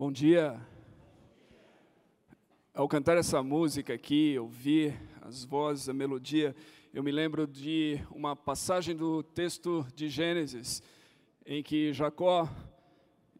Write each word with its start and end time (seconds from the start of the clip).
Bom 0.00 0.12
dia. 0.12 0.56
Ao 2.72 2.86
cantar 2.86 3.16
essa 3.16 3.42
música 3.42 3.94
aqui, 3.94 4.38
ouvir 4.38 4.94
as 5.22 5.42
vozes, 5.42 5.88
a 5.88 5.92
melodia, 5.92 6.54
eu 6.94 7.02
me 7.02 7.10
lembro 7.10 7.48
de 7.48 7.98
uma 8.12 8.36
passagem 8.36 8.94
do 8.94 9.24
texto 9.24 9.84
de 9.96 10.08
Gênesis, 10.08 10.80
em 11.44 11.64
que 11.64 11.92
Jacó 11.92 12.48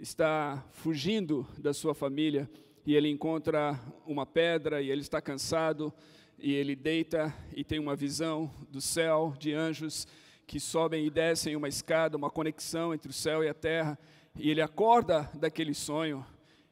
está 0.01 0.65
fugindo 0.73 1.47
da 1.57 1.73
sua 1.73 1.95
família 1.95 2.51
e 2.85 2.97
ele 2.97 3.09
encontra 3.09 3.81
uma 4.05 4.27
pedra 4.27 4.83
e 4.83 4.91
ele 4.91 5.03
está 5.03 5.21
cansado 5.21 5.95
e 6.41 6.53
ele 6.53 6.75
deita 6.75 7.33
e 7.55 7.63
tem 7.63 7.79
uma 7.79 7.95
visão 7.95 8.53
do 8.69 8.81
céu 8.81 9.33
de 9.39 9.55
anjos 9.55 10.09
que 10.45 10.59
sobem 10.59 11.07
e 11.07 11.11
descem 11.11 11.55
uma 11.55 11.69
escada, 11.69 12.17
uma 12.17 12.31
conexão 12.31 12.93
entre 12.93 13.11
o 13.11 13.15
céu 13.15 13.45
e 13.45 13.49
a 13.49 13.55
terra, 13.55 13.97
e 14.35 14.51
ele 14.51 14.61
acorda 14.61 15.31
daquele 15.35 15.73
sonho 15.73 16.27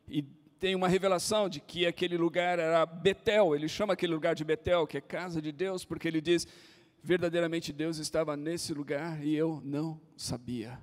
e 0.08 0.22
tem 0.58 0.74
uma 0.74 0.88
revelação 0.88 1.48
de 1.48 1.60
que 1.60 1.86
aquele 1.86 2.16
lugar 2.16 2.58
era 2.58 2.86
Betel, 2.86 3.54
ele 3.54 3.68
chama 3.68 3.92
aquele 3.92 4.14
lugar 4.14 4.34
de 4.34 4.44
Betel, 4.44 4.86
que 4.86 4.96
é 4.96 5.00
casa 5.00 5.40
de 5.40 5.52
Deus, 5.52 5.84
porque 5.84 6.08
ele 6.08 6.20
diz: 6.20 6.46
verdadeiramente 7.02 7.72
Deus 7.72 7.98
estava 7.98 8.36
nesse 8.36 8.72
lugar 8.72 9.24
e 9.24 9.34
eu 9.34 9.60
não 9.64 10.00
sabia. 10.16 10.78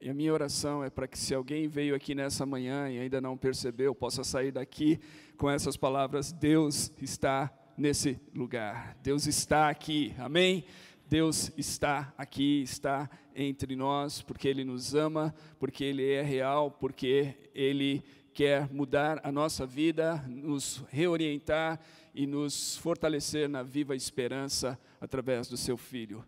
E 0.00 0.08
a 0.08 0.14
minha 0.14 0.32
oração 0.32 0.82
é 0.82 0.88
para 0.88 1.06
que, 1.06 1.18
se 1.18 1.34
alguém 1.34 1.68
veio 1.68 1.94
aqui 1.94 2.14
nessa 2.14 2.46
manhã 2.46 2.88
e 2.88 2.98
ainda 2.98 3.20
não 3.20 3.36
percebeu, 3.36 3.94
possa 3.94 4.24
sair 4.24 4.52
daqui 4.52 4.98
com 5.36 5.50
essas 5.50 5.76
palavras: 5.76 6.32
Deus 6.32 6.90
está 7.02 7.52
nesse 7.76 8.18
lugar, 8.34 8.96
Deus 9.02 9.26
está 9.26 9.68
aqui, 9.68 10.14
amém? 10.18 10.64
Deus 11.06 11.50
está 11.56 12.14
aqui, 12.16 12.62
está 12.62 13.10
entre 13.34 13.74
nós, 13.74 14.22
porque 14.22 14.46
Ele 14.46 14.64
nos 14.64 14.94
ama, 14.94 15.34
porque 15.58 15.82
Ele 15.82 16.08
é 16.08 16.22
real, 16.22 16.70
porque 16.70 17.34
Ele 17.52 18.02
quer 18.32 18.72
mudar 18.72 19.20
a 19.22 19.32
nossa 19.32 19.66
vida, 19.66 20.16
nos 20.28 20.84
reorientar 20.88 21.80
e 22.14 22.26
nos 22.26 22.76
fortalecer 22.76 23.48
na 23.48 23.62
viva 23.62 23.94
esperança 23.94 24.78
através 25.00 25.48
do 25.48 25.56
seu 25.56 25.76
Filho. 25.76 26.24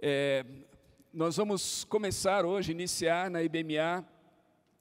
É, 0.00 0.44
nós 1.12 1.36
vamos 1.36 1.84
começar 1.84 2.44
hoje, 2.44 2.72
iniciar 2.72 3.30
na 3.30 3.42
IBMA 3.42 4.06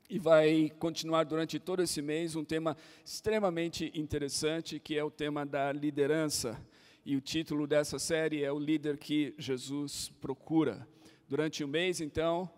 e 0.09 0.19
vai 0.19 0.71
continuar 0.77 1.23
durante 1.23 1.59
todo 1.59 1.81
esse 1.81 2.01
mês 2.01 2.35
um 2.35 2.43
tema 2.43 2.75
extremamente 3.03 3.91
interessante, 3.95 4.79
que 4.79 4.97
é 4.97 5.03
o 5.03 5.09
tema 5.09 5.45
da 5.45 5.71
liderança. 5.71 6.59
E 7.05 7.15
o 7.15 7.21
título 7.21 7.67
dessa 7.67 7.99
série 7.99 8.43
é 8.43 8.51
O 8.51 8.59
Líder 8.59 8.97
que 8.97 9.33
Jesus 9.37 10.11
Procura. 10.19 10.87
Durante 11.27 11.63
o 11.63 11.67
mês, 11.67 12.01
então, 12.01 12.49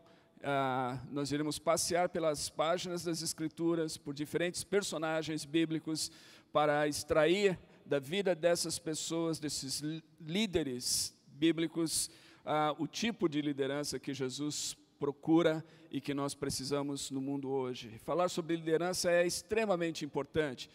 ah, 0.44 1.00
nós 1.12 1.32
iremos 1.32 1.58
passear 1.60 2.10
pelas 2.10 2.50
páginas 2.50 3.04
das 3.04 3.22
Escrituras, 3.22 3.98
por 3.98 4.14
diferentes 4.14 4.64
personagens 4.64 5.46
bíblicos, 5.46 6.12
para 6.52 6.88
extrair 6.88 7.60
da 7.86 8.00
vida 8.00 8.36
dessas 8.36 8.78
pessoas, 8.78 9.40
desses 9.40 9.82
líderes 10.20 11.16
bíblicos, 11.28 12.10
ah, 12.46 12.76
o 12.78 12.88
tipo 12.88 13.28
de 13.28 13.42
liderança 13.42 14.00
que 14.00 14.14
Jesus 14.14 14.76
procura 15.00 15.64
e 15.92 16.02
que 16.02 16.14
nós 16.14 16.34
precisamos 16.34 17.12
no 17.12 17.22
mundo 17.22 17.50
hoje. 17.50 17.98
Falar 18.00 18.30
sobre 18.30 18.56
liderança 18.56 19.12
é 19.12 19.26
extremamente 19.26 20.04
importante, 20.04 20.70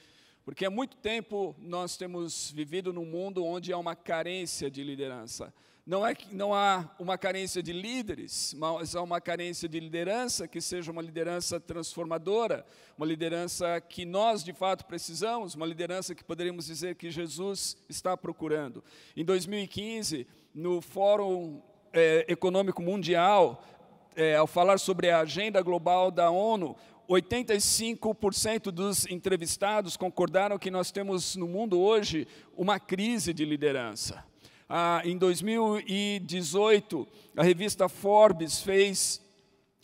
porque 0.44 0.64
há 0.64 0.70
muito 0.70 0.96
tempo 0.96 1.54
nós 1.58 1.96
temos 1.96 2.50
vivido 2.50 2.92
num 2.92 3.04
mundo 3.04 3.44
onde 3.44 3.72
há 3.72 3.78
uma 3.78 3.94
carência 3.94 4.70
de 4.70 4.82
liderança. 4.82 5.52
Não, 5.84 6.06
é 6.06 6.16
não 6.30 6.54
há 6.54 6.88
uma 6.96 7.18
carência 7.18 7.60
de 7.60 7.72
líderes, 7.72 8.54
mas 8.56 8.94
há 8.94 9.02
uma 9.02 9.20
carência 9.20 9.68
de 9.68 9.80
liderança 9.80 10.46
que 10.46 10.60
seja 10.60 10.92
uma 10.92 11.02
liderança 11.02 11.58
transformadora, 11.58 12.64
uma 12.96 13.04
liderança 13.04 13.80
que 13.80 14.04
nós 14.04 14.44
de 14.44 14.52
fato 14.52 14.84
precisamos, 14.84 15.56
uma 15.56 15.66
liderança 15.66 16.14
que 16.14 16.22
poderíamos 16.22 16.66
dizer 16.66 16.94
que 16.94 17.10
Jesus 17.10 17.76
está 17.88 18.16
procurando. 18.16 18.84
Em 19.16 19.24
2015, 19.24 20.24
no 20.54 20.80
Fórum 20.80 21.60
é, 21.92 22.26
Econômico 22.28 22.80
Mundial, 22.80 23.64
é, 24.14 24.36
ao 24.36 24.46
falar 24.46 24.78
sobre 24.78 25.10
a 25.10 25.18
agenda 25.18 25.60
global 25.62 26.12
da 26.12 26.30
ONU, 26.30 26.76
85% 27.08 28.70
dos 28.70 29.04
entrevistados 29.08 29.96
concordaram 29.96 30.60
que 30.60 30.70
nós 30.70 30.92
temos 30.92 31.34
no 31.34 31.48
mundo 31.48 31.80
hoje 31.80 32.28
uma 32.56 32.78
crise 32.78 33.34
de 33.34 33.44
liderança. 33.44 34.30
Ah, 34.74 35.02
em 35.04 35.18
2018, 35.18 37.06
a 37.36 37.42
revista 37.42 37.90
Forbes 37.90 38.62
fez 38.62 39.21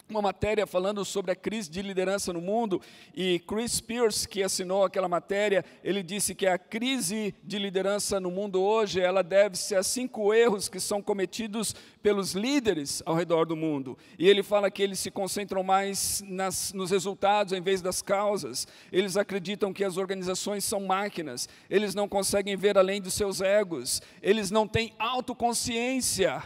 uma 0.08 0.22
matéria 0.22 0.66
falando 0.66 1.04
sobre 1.04 1.30
a 1.30 1.36
crise 1.36 1.70
de 1.70 1.82
liderança 1.82 2.32
no 2.32 2.41
mundo 2.41 2.80
e 3.14 3.38
Chris 3.41 3.80
Pierce, 3.80 4.26
que 4.26 4.42
assinou 4.42 4.84
aquela 4.84 5.08
matéria, 5.08 5.64
ele 5.84 6.02
disse 6.02 6.34
que 6.34 6.46
a 6.46 6.58
crise 6.58 7.34
de 7.44 7.58
liderança 7.58 8.19
no 8.19 8.30
mundo 8.30 8.62
hoje, 8.62 9.00
ela 9.00 9.22
deve-se 9.22 9.74
a 9.74 9.82
cinco 9.82 10.32
erros 10.32 10.69
que 10.69 10.80
são 10.80 11.02
cometidos 11.02 11.74
pelos 12.02 12.32
líderes 12.32 13.02
ao 13.04 13.14
redor 13.14 13.44
do 13.44 13.56
mundo. 13.56 13.98
E 14.19 14.28
ele 14.28 14.42
fala 14.42 14.70
que 14.70 14.82
eles 14.82 14.98
se 14.98 15.10
concentram 15.10 15.62
mais 15.62 16.22
nas, 16.26 16.72
nos 16.72 16.90
resultados 16.90 17.52
em 17.52 17.60
vez 17.60 17.82
das 17.82 18.00
causas. 18.00 18.66
Eles 18.90 19.16
acreditam 19.16 19.72
que 19.72 19.84
as 19.84 19.96
organizações 19.96 20.64
são 20.64 20.80
máquinas. 20.80 21.48
Eles 21.69 21.94
não 21.94 22.08
conseguem 22.08 22.56
ver 22.56 22.78
além 22.78 23.00
dos 23.00 23.14
seus 23.14 23.40
egos. 23.40 24.00
Eles 24.22 24.50
não 24.50 24.66
têm 24.66 24.94
autoconsciência 24.98 26.42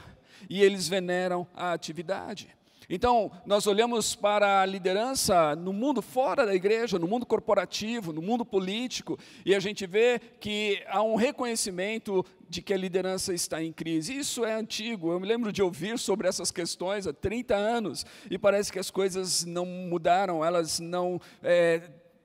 e 0.48 0.62
eles 0.62 0.88
veneram 0.88 1.46
a 1.54 1.72
atividade. 1.72 2.61
Então, 2.88 3.31
nós 3.47 3.66
olhamos 3.66 4.15
para 4.15 4.60
a 4.60 4.66
liderança 4.66 5.54
no 5.56 5.72
mundo 5.72 6.03
fora 6.03 6.44
da 6.44 6.54
igreja, 6.54 6.98
no 6.98 7.06
mundo 7.06 7.25
corporativo, 7.25 8.12
no 8.12 8.22
mundo 8.22 8.44
político, 8.44 9.19
e 9.44 9.54
a 9.54 9.60
gente 9.60 9.87
vê 9.87 10.20
que 10.41 10.82
há 10.88 11.03
um 11.03 11.15
reconhecimento 11.15 12.25
de 12.48 12.60
que 12.60 12.75
a 12.75 12.76
liderança 12.76 13.32
está 13.32 13.62
em 13.62 13.72
crise. 13.72 14.16
Isso 14.16 14.44
é 14.44 14.54
antigo, 14.54 15.12
eu 15.12 15.21
me 15.21 15.26
lembro 15.26 15.53
de 15.53 15.62
ouvir 15.62 15.98
sobre 15.98 16.28
essas 16.28 16.50
questões 16.50 17.06
há 17.06 17.12
30 17.12 17.54
anos, 17.54 18.04
e 18.31 18.38
parece 18.38 18.72
que 18.72 18.78
as 18.78 18.91
coisas 18.91 19.44
não 19.44 19.65
mudaram, 19.65 20.44
elas 20.44 20.81
não. 20.81 21.21
É, 21.42 21.82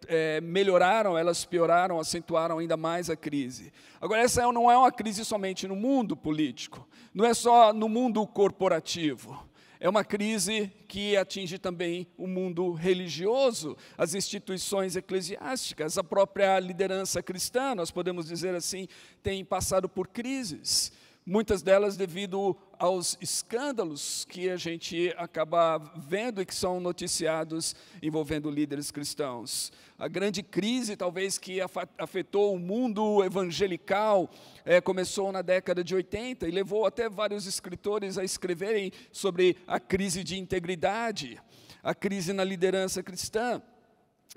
é, 0.08 0.40
melhoraram, 0.42 1.18
elas 1.18 1.44
pioraram, 1.44 2.00
acentuaram 2.00 2.60
ainda 2.60 2.78
mais 2.78 3.10
a 3.10 3.16
crise. 3.16 3.74
Agora, 4.00 4.22
essa 4.22 4.42
não 4.52 4.70
é 4.70 4.78
uma 4.78 4.92
crise 4.92 5.26
somente 5.26 5.68
no 5.68 5.76
mundo 5.76 6.16
político, 6.16 6.88
não 7.14 7.26
é 7.26 7.34
só 7.34 7.74
no 7.74 7.90
mundo 7.90 8.26
corporativo. 8.28 9.47
É 9.80 9.88
uma 9.88 10.04
crise 10.04 10.72
que 10.88 11.16
atinge 11.16 11.58
também 11.58 12.08
o 12.18 12.26
mundo 12.26 12.72
religioso, 12.74 13.78
as 13.98 14.16
instituições 14.16 14.96
eclesiásticas, 14.96 15.98
a 15.98 16.04
própria 16.04 16.60
liderança 16.60 17.22
cristã, 17.22 17.76
nós 17.76 17.92
podemos 17.92 18.28
dizer 18.28 18.56
assim, 18.56 18.88
tem 19.22 19.44
passado 19.46 19.88
por 19.88 20.08
crises 20.08 20.92
muitas 21.28 21.62
delas 21.62 21.98
devido 21.98 22.56
aos 22.80 23.18
escândalos 23.20 24.24
que 24.30 24.50
a 24.50 24.56
gente 24.56 25.14
acaba 25.18 25.78
vendo 25.78 26.42
e 26.42 26.46
que 26.46 26.56
são 26.56 26.80
noticiados 26.80 27.76
envolvendo 28.02 28.50
líderes 28.50 28.92
cristãos. 28.92 29.74
A 30.00 30.08
grande 30.08 30.42
crise, 30.42 30.96
talvez, 30.96 31.38
que 31.38 31.60
afetou 31.98 32.56
o 32.56 32.60
mundo 32.60 33.22
evangelical, 33.26 34.30
é, 34.64 34.80
começou 34.80 35.30
na 35.34 35.42
década 35.42 35.84
de 35.84 35.94
80 35.94 36.48
e 36.48 36.52
levou 36.52 36.86
até 36.86 37.10
vários 37.10 37.46
escritores 37.46 38.18
a 38.18 38.24
escreverem 38.24 38.94
sobre 39.12 39.58
a 39.68 39.82
crise 39.82 40.24
de 40.24 40.40
integridade, 40.40 41.42
a 41.84 41.94
crise 41.94 42.32
na 42.32 42.46
liderança 42.46 43.04
cristã. 43.04 43.62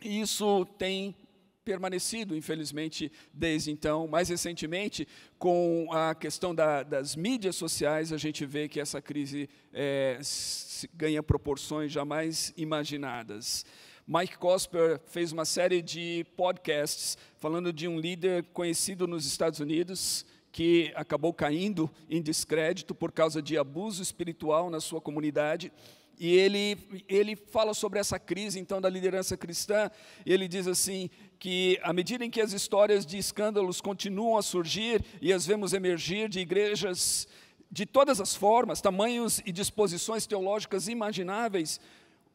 E 0.03 0.21
isso 0.21 0.65
tem 0.77 1.15
permanecido, 1.65 2.37
infelizmente, 2.37 3.11
desde 3.33 3.71
então. 3.71 4.07
Mais 4.09 4.29
recentemente, 4.29 5.07
com 5.39 5.89
a 5.93 6.15
questão 6.15 6.55
da, 6.55 6.83
das 6.83 7.15
mídias 7.15 7.57
sociais, 7.57 8.13
a 8.13 8.17
gente 8.17 8.45
vê 8.47 8.69
que 8.69 8.81
essa 8.81 9.01
crise 9.01 9.49
é, 9.73 10.19
ganha 10.95 11.23
proporções 11.23 11.93
jamais 11.93 12.53
imaginadas. 12.57 13.65
Mike 14.07 14.39
Cosper 14.39 15.01
fez 15.07 15.31
uma 15.31 15.45
série 15.45 15.81
de 15.81 16.27
podcasts 16.37 17.17
falando 17.39 17.73
de 17.73 17.87
um 17.87 18.01
líder 18.01 18.45
conhecido 18.53 19.07
nos 19.07 19.25
Estados 19.27 19.61
Unidos 19.61 20.27
que 20.53 20.93
acabou 20.97 21.33
caindo 21.33 21.89
em 22.09 22.21
descrédito 22.21 22.95
por 22.95 23.13
causa 23.13 23.41
de 23.41 23.57
abuso 23.57 24.03
espiritual 24.03 24.69
na 24.69 24.81
sua 24.81 25.01
comunidade. 25.01 25.73
E 26.21 26.37
ele, 26.37 26.77
ele 27.09 27.35
fala 27.35 27.73
sobre 27.73 27.99
essa 27.99 28.19
crise, 28.19 28.61
então, 28.61 28.79
da 28.79 28.91
liderança 28.91 29.39
cristã, 29.39 29.91
ele 30.27 30.47
diz 30.47 30.67
assim, 30.67 31.09
que 31.39 31.81
à 31.83 31.95
medida 31.95 32.23
em 32.23 32.31
que 32.31 32.43
as 32.43 32.53
histórias 32.53 33.07
de 33.07 33.17
escândalos 33.17 33.81
continuam 33.81 34.37
a 34.37 34.43
surgir, 34.43 35.03
e 35.23 35.33
as 35.33 35.47
vemos 35.47 35.73
emergir 35.73 36.29
de 36.29 36.39
igrejas 36.39 37.27
de 37.71 37.87
todas 37.87 38.21
as 38.21 38.35
formas, 38.35 38.83
tamanhos 38.83 39.41
e 39.47 39.51
disposições 39.51 40.27
teológicas 40.27 40.89
imagináveis, 40.89 41.81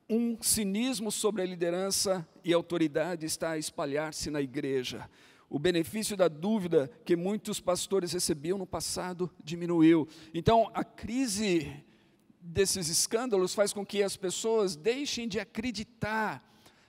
um 0.09 0.35
cinismo 0.41 1.11
sobre 1.11 1.43
a 1.43 1.45
liderança 1.45 2.27
e 2.43 2.51
autoridade 2.51 3.27
está 3.27 3.51
a 3.51 3.57
espalhar-se 3.59 4.31
na 4.31 4.41
igreja. 4.41 5.07
O 5.47 5.59
benefício 5.59 6.17
da 6.17 6.27
dúvida 6.27 6.89
que 7.05 7.15
muitos 7.15 7.59
pastores 7.59 8.13
recebiam 8.13 8.57
no 8.57 8.65
passado 8.65 9.29
diminuiu. 9.43 10.07
Então, 10.33 10.71
a 10.73 10.83
crise 10.83 11.84
desses 12.45 12.89
escândalos 12.89 13.55
faz 13.55 13.73
com 13.73 13.85
que 13.85 14.03
as 14.03 14.15
pessoas 14.15 14.75
deixem 14.75 15.27
de 15.27 15.39
acreditar 15.39 16.43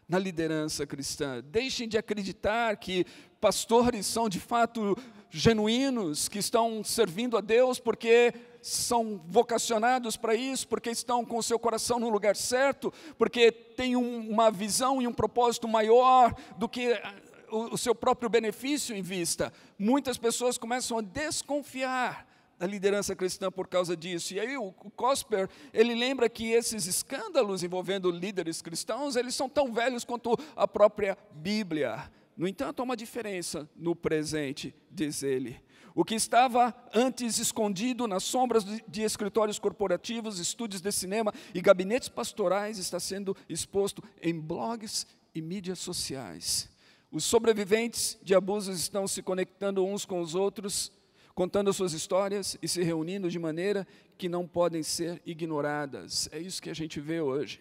na 0.08 0.19
liderança 0.19 0.87
cristã. 0.87 1.43
Deixem 1.44 1.88
de 1.88 1.97
acreditar 1.97 2.76
que 2.76 3.06
pastores 3.41 4.06
são 4.06 4.29
de 4.29 4.38
fato 4.38 4.97
genuínos, 5.31 6.29
que 6.29 6.38
estão 6.38 6.85
servindo 6.85 7.37
a 7.37 7.41
Deus 7.41 7.81
porque 7.81 8.35
são 8.62 9.20
vocacionados 9.26 10.17
para 10.17 10.35
isso, 10.35 10.69
porque 10.69 10.91
estão 10.91 11.25
com 11.25 11.38
o 11.38 11.43
seu 11.43 11.58
coração 11.58 11.99
no 11.99 12.08
lugar 12.08 12.37
certo, 12.37 12.93
porque 13.17 13.50
têm 13.50 13.97
um, 13.97 14.29
uma 14.29 14.50
visão 14.50 15.00
e 15.00 15.06
um 15.06 15.12
propósito 15.12 15.67
maior 15.67 16.35
do 16.56 16.69
que 16.69 16.93
ah, 16.93 17.14
o 17.50 17.79
seu 17.79 17.94
próprio 17.94 18.29
benefício 18.29 18.94
em 18.94 19.03
vista. 19.03 19.53
Muitas 19.79 20.19
pessoas 20.19 20.58
começam 20.58 20.99
a 20.99 21.03
desconfiar 21.03 22.25
da 22.58 22.67
liderança 22.67 23.14
cristã 23.14 23.50
por 23.50 23.69
causa 23.69 23.97
disso. 23.97 24.35
E 24.35 24.41
aí 24.41 24.56
o, 24.56 24.73
Cosper, 24.73 25.49
ele 25.73 25.94
lembra 25.94 26.29
que 26.29 26.53
esses 26.53 26.87
escândalos 26.87 27.62
envolvendo 27.62 28.11
líderes 28.11 28.62
cristãos, 28.62 29.17
eles 29.17 29.35
são 29.35 29.49
tão 29.49 29.73
velhos 29.73 30.05
quanto 30.05 30.37
a 30.55 30.67
própria 30.67 31.17
Bíblia. 31.32 32.11
No 32.37 32.47
entanto, 32.47 32.81
há 32.81 32.85
uma 32.85 32.97
diferença 32.97 33.69
no 33.75 33.97
presente, 33.97 34.75
diz 34.91 35.23
ele. 35.23 35.61
O 35.94 36.05
que 36.05 36.14
estava 36.14 36.75
antes 36.93 37.38
escondido 37.38 38.06
nas 38.06 38.23
sombras 38.23 38.64
de 38.64 39.03
escritórios 39.03 39.58
corporativos, 39.58 40.38
estúdios 40.38 40.82
de 40.82 40.93
cinema 40.93 41.32
e 41.55 41.61
gabinetes 41.62 42.11
pastorais 42.11 42.76
está 42.76 43.00
sendo 43.00 43.35
exposto 43.49 44.03
em 44.20 44.38
blogs 44.38 45.06
e 45.35 45.41
mídias 45.41 45.79
sociais. 45.79 46.69
Os 47.11 47.25
sobreviventes 47.25 48.19
de 48.23 48.35
abusos 48.35 48.79
estão 48.79 49.08
se 49.08 49.23
conectando 49.23 49.87
uns 49.87 50.05
com 50.05 50.20
os 50.20 50.35
outros, 50.35 50.93
contando 51.37 51.71
suas 51.71 51.93
histórias 51.93 52.56
e 52.62 52.67
se 52.67 52.83
reunindo 52.83 53.31
de 53.31 53.38
maneira 53.38 53.87
que 54.17 54.27
não 54.27 54.49
podem 54.49 54.83
ser 54.83 55.21
ignoradas. 55.27 56.31
É 56.33 56.38
isso 56.38 56.62
que 56.62 56.71
a 56.71 56.75
gente 56.75 56.99
vê 56.99 57.21
hoje. 57.21 57.61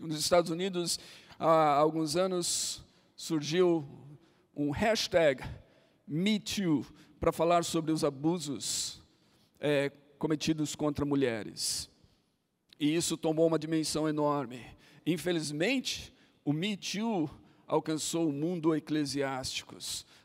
Nos 0.00 0.20
Estados 0.20 0.52
Unidos, 0.52 1.00
há 1.36 1.74
alguns 1.74 2.14
anos, 2.14 2.84
surgiu 3.16 3.84
um 4.54 4.70
hashtag 4.70 5.42
MeToo 6.06 6.86
para 7.18 7.32
falar 7.32 7.64
sobre 7.64 7.90
os 7.90 8.04
abusos 8.04 9.02
é, 9.58 9.90
cometidos 10.16 10.76
contra 10.76 11.04
mulheres. 11.04 11.90
E 12.78 12.94
isso 12.94 13.16
tomou 13.16 13.48
uma 13.48 13.58
dimensão 13.58 14.08
enorme. 14.08 14.64
Infelizmente, 15.04 16.14
o 16.44 16.52
Me 16.52 16.76
Too 16.76 17.28
alcançou 17.66 18.28
o 18.28 18.32
mundo 18.32 18.76
eclesiástico, 18.76 19.76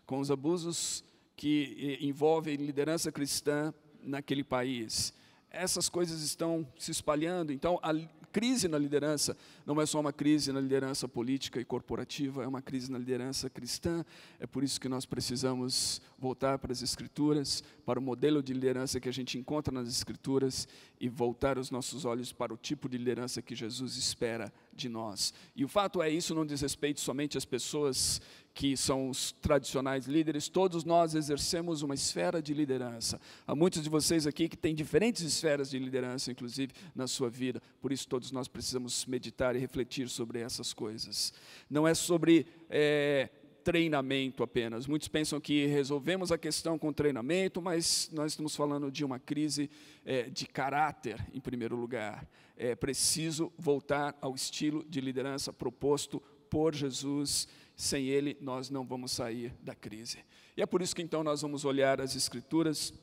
com 0.06 0.19
os 0.19 0.30
abusos 0.30 1.03
que 1.35 1.97
envolvem 2.01 2.55
liderança 2.55 3.11
cristã 3.11 3.73
naquele 4.01 4.43
país. 4.43 5.13
Essas 5.49 5.89
coisas 5.89 6.21
estão 6.21 6.67
se 6.77 6.91
espalhando, 6.91 7.51
então 7.51 7.79
a 7.81 7.93
crise 8.35 8.67
na 8.67 8.77
liderança 8.77 9.37
não 9.65 9.79
é 9.79 9.85
só 9.85 9.97
uma 9.97 10.11
crise 10.11 10.51
na 10.51 10.59
liderança 10.59 11.07
política 11.07 11.57
e 11.57 11.63
corporativa, 11.63 12.43
é 12.43 12.47
uma 12.47 12.61
crise 12.61 12.91
na 12.91 12.97
liderança 12.97 13.49
cristã. 13.49 14.03
É 14.37 14.45
por 14.45 14.61
isso 14.61 14.77
que 14.81 14.89
nós 14.89 15.05
precisamos 15.05 16.01
voltar 16.19 16.59
para 16.59 16.73
as 16.73 16.81
Escrituras, 16.81 17.63
para 17.85 17.97
o 17.97 18.01
modelo 18.01 18.43
de 18.43 18.51
liderança 18.51 18.99
que 18.99 19.07
a 19.07 19.13
gente 19.13 19.38
encontra 19.38 19.73
nas 19.73 19.88
Escrituras 19.88 20.67
e 20.99 21.07
voltar 21.07 21.57
os 21.57 21.71
nossos 21.71 22.03
olhos 22.03 22.33
para 22.33 22.53
o 22.53 22.57
tipo 22.57 22.89
de 22.89 22.97
liderança 22.97 23.41
que 23.41 23.55
Jesus 23.55 23.95
espera 23.95 24.51
de 24.73 24.89
nós. 24.89 25.33
E 25.55 25.63
o 25.63 25.69
fato 25.69 26.01
é, 26.01 26.09
isso 26.09 26.35
não 26.35 26.45
diz 26.45 26.59
respeito 26.59 26.99
somente 26.99 27.38
às 27.38 27.45
pessoas 27.45 28.19
que 28.55 28.77
são 28.77 29.09
os 29.09 29.33
tradicionais 29.33 30.07
líderes, 30.07 30.47
todos 30.47 30.85
nós 30.85 31.13
exercemos 31.13 31.81
uma 31.81 31.93
esfera 31.93 32.41
de 32.41 32.53
liderança. 32.53 33.19
Há 33.45 33.53
muitos 33.53 33.83
de 33.83 33.89
vocês 33.89 34.25
aqui 34.25 34.47
que 34.47 34.55
têm 34.55 34.73
diferentes 34.73 35.21
esferas 35.23 35.69
de 35.69 35.77
liderança, 35.77 36.31
inclusive 36.31 36.71
na 36.95 37.05
sua 37.05 37.29
vida, 37.29 37.61
por 37.81 37.91
isso 37.91 38.07
todos 38.07 38.31
nós 38.31 38.47
precisamos 38.47 39.05
meditar 39.07 39.57
e 39.57 39.59
refletir 39.59 40.07
sobre 40.07 40.39
essas 40.39 40.71
coisas. 40.71 41.33
Não 41.69 41.85
é 41.85 41.93
sobre 41.93 42.47
é, 42.69 43.29
treinamento 43.61 44.41
apenas. 44.41 44.87
Muitos 44.87 45.09
pensam 45.09 45.41
que 45.41 45.65
resolvemos 45.65 46.31
a 46.31 46.37
questão 46.37 46.79
com 46.79 46.93
treinamento, 46.93 47.61
mas 47.61 48.09
nós 48.13 48.31
estamos 48.31 48.55
falando 48.55 48.89
de 48.89 49.03
uma 49.03 49.19
crise 49.19 49.69
é, 50.05 50.29
de 50.29 50.47
caráter, 50.47 51.19
em 51.33 51.41
primeiro 51.41 51.75
lugar. 51.75 52.25
É 52.55 52.73
preciso 52.73 53.51
voltar 53.57 54.17
ao 54.21 54.33
estilo 54.33 54.85
de 54.87 55.01
liderança 55.01 55.51
proposto 55.51 56.23
por 56.49 56.73
Jesus 56.73 57.49
sem 57.75 58.07
Ele, 58.07 58.38
nós 58.39 58.69
não 58.69 58.86
vamos 58.86 59.12
sair 59.12 59.54
da 59.62 59.75
crise. 59.75 60.19
E 60.56 60.62
é 60.62 60.66
por 60.66 60.81
isso 60.81 60.95
que 60.95 61.01
então 61.01 61.24
nós 61.24 61.42
vamos 61.42 61.66
olhar 61.66 62.00
as 62.00 62.16
Escrituras 62.16 62.94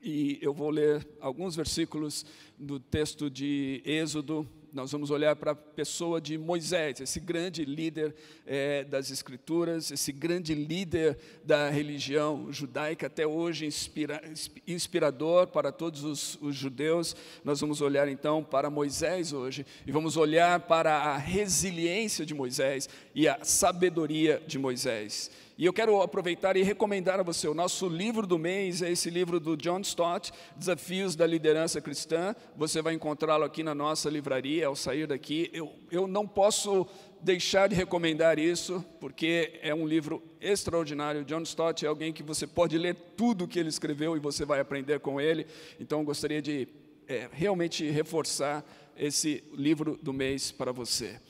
e 0.00 0.38
eu 0.42 0.52
vou 0.52 0.70
ler 0.70 1.06
alguns 1.20 1.54
versículos 1.54 2.26
do 2.58 2.80
texto 2.80 3.30
de 3.30 3.80
Êxodo, 3.84 4.48
nós 4.72 4.90
vamos 4.90 5.10
olhar 5.10 5.36
para 5.36 5.52
a 5.52 5.54
pessoa 5.54 6.18
de 6.18 6.38
Moisés, 6.38 7.00
esse 7.00 7.20
grande 7.20 7.64
líder 7.64 8.14
é, 8.46 8.84
das 8.84 9.10
Escrituras, 9.10 9.90
esse 9.90 10.10
grande 10.10 10.54
líder 10.54 11.18
da 11.44 11.68
religião 11.68 12.50
judaica, 12.50 13.06
até 13.06 13.26
hoje 13.26 13.66
inspira, 13.66 14.22
inspirador 14.66 15.48
para 15.48 15.70
todos 15.70 16.04
os, 16.04 16.38
os 16.40 16.56
judeus. 16.56 17.14
Nós 17.44 17.60
vamos 17.60 17.82
olhar 17.82 18.08
então 18.08 18.42
para 18.42 18.70
Moisés 18.70 19.32
hoje 19.32 19.66
e 19.86 19.92
vamos 19.92 20.16
olhar 20.16 20.60
para 20.60 20.96
a 20.96 21.18
resiliência 21.18 22.24
de 22.24 22.32
Moisés 22.32 22.88
e 23.14 23.28
a 23.28 23.44
sabedoria 23.44 24.42
de 24.46 24.58
Moisés. 24.58 25.30
E 25.58 25.66
eu 25.66 25.72
quero 25.72 26.00
aproveitar 26.00 26.56
e 26.56 26.62
recomendar 26.62 27.20
a 27.20 27.22
você, 27.22 27.46
o 27.46 27.52
nosso 27.52 27.86
livro 27.86 28.26
do 28.26 28.38
mês 28.38 28.80
é 28.80 28.90
esse 28.90 29.10
livro 29.10 29.38
do 29.38 29.54
John 29.54 29.80
Stott, 29.80 30.32
Desafios 30.56 31.14
da 31.14 31.26
Liderança 31.26 31.80
Cristã. 31.80 32.34
Você 32.56 32.80
vai 32.80 32.94
encontrá-lo 32.94 33.44
aqui 33.44 33.62
na 33.62 33.74
nossa 33.74 34.08
livraria 34.08 34.66
ao 34.66 34.74
sair 34.74 35.06
daqui. 35.06 35.50
Eu, 35.52 35.70
eu 35.90 36.06
não 36.06 36.26
posso 36.26 36.86
deixar 37.20 37.68
de 37.68 37.74
recomendar 37.74 38.38
isso, 38.38 38.82
porque 38.98 39.60
é 39.62 39.74
um 39.74 39.86
livro 39.86 40.22
extraordinário. 40.40 41.24
John 41.24 41.42
Stott 41.42 41.84
é 41.84 41.88
alguém 41.88 42.14
que 42.14 42.22
você 42.22 42.46
pode 42.46 42.78
ler 42.78 42.96
tudo 43.16 43.46
que 43.46 43.58
ele 43.58 43.68
escreveu 43.68 44.16
e 44.16 44.20
você 44.20 44.46
vai 44.46 44.58
aprender 44.58 45.00
com 45.00 45.20
ele. 45.20 45.46
Então, 45.78 46.02
gostaria 46.02 46.40
de 46.40 46.66
é, 47.06 47.28
realmente 47.30 47.88
reforçar 47.90 48.64
esse 48.96 49.44
livro 49.52 49.98
do 50.02 50.12
mês 50.12 50.50
para 50.50 50.72
você. 50.72 51.20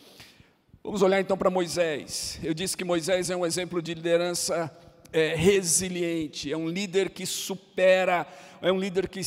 Vamos 0.85 1.01
olhar 1.01 1.21
então 1.21 1.39
para 1.39 1.49
Moisés. 1.49 2.41
Eu 2.43 2.53
disse 2.53 2.77
que 2.77 2.85
Moisés 2.85 3.31
é 3.31 3.37
um 3.37 3.47
exemplo 3.47 3.81
de 3.81 3.95
liderança 3.95 4.69
é, 5.13 5.33
resiliente, 5.33 6.51
é 6.53 6.57
um 6.57 6.69
líder 6.69 7.11
que 7.11 7.25
supera, 7.25 8.27
é 8.61 8.73
um 8.73 8.81
líder 8.81 9.09
que 9.09 9.21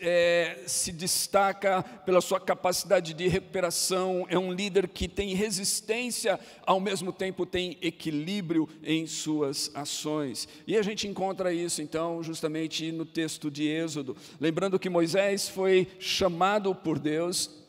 é, 0.00 0.62
se 0.66 0.90
destaca 0.90 1.82
pela 2.06 2.22
sua 2.22 2.40
capacidade 2.40 3.12
de 3.12 3.28
recuperação, 3.28 4.26
é 4.30 4.38
um 4.38 4.50
líder 4.50 4.88
que 4.88 5.06
tem 5.06 5.34
resistência, 5.34 6.40
ao 6.64 6.80
mesmo 6.80 7.12
tempo 7.12 7.44
tem 7.44 7.76
equilíbrio 7.82 8.66
em 8.82 9.06
suas 9.06 9.70
ações. 9.74 10.48
E 10.66 10.78
a 10.78 10.82
gente 10.82 11.06
encontra 11.06 11.52
isso 11.52 11.82
então 11.82 12.22
justamente 12.22 12.90
no 12.90 13.04
texto 13.04 13.50
de 13.50 13.68
Êxodo. 13.68 14.16
Lembrando 14.40 14.78
que 14.78 14.88
Moisés 14.88 15.46
foi 15.46 15.86
chamado 15.98 16.74
por 16.74 16.98
Deus 16.98 17.61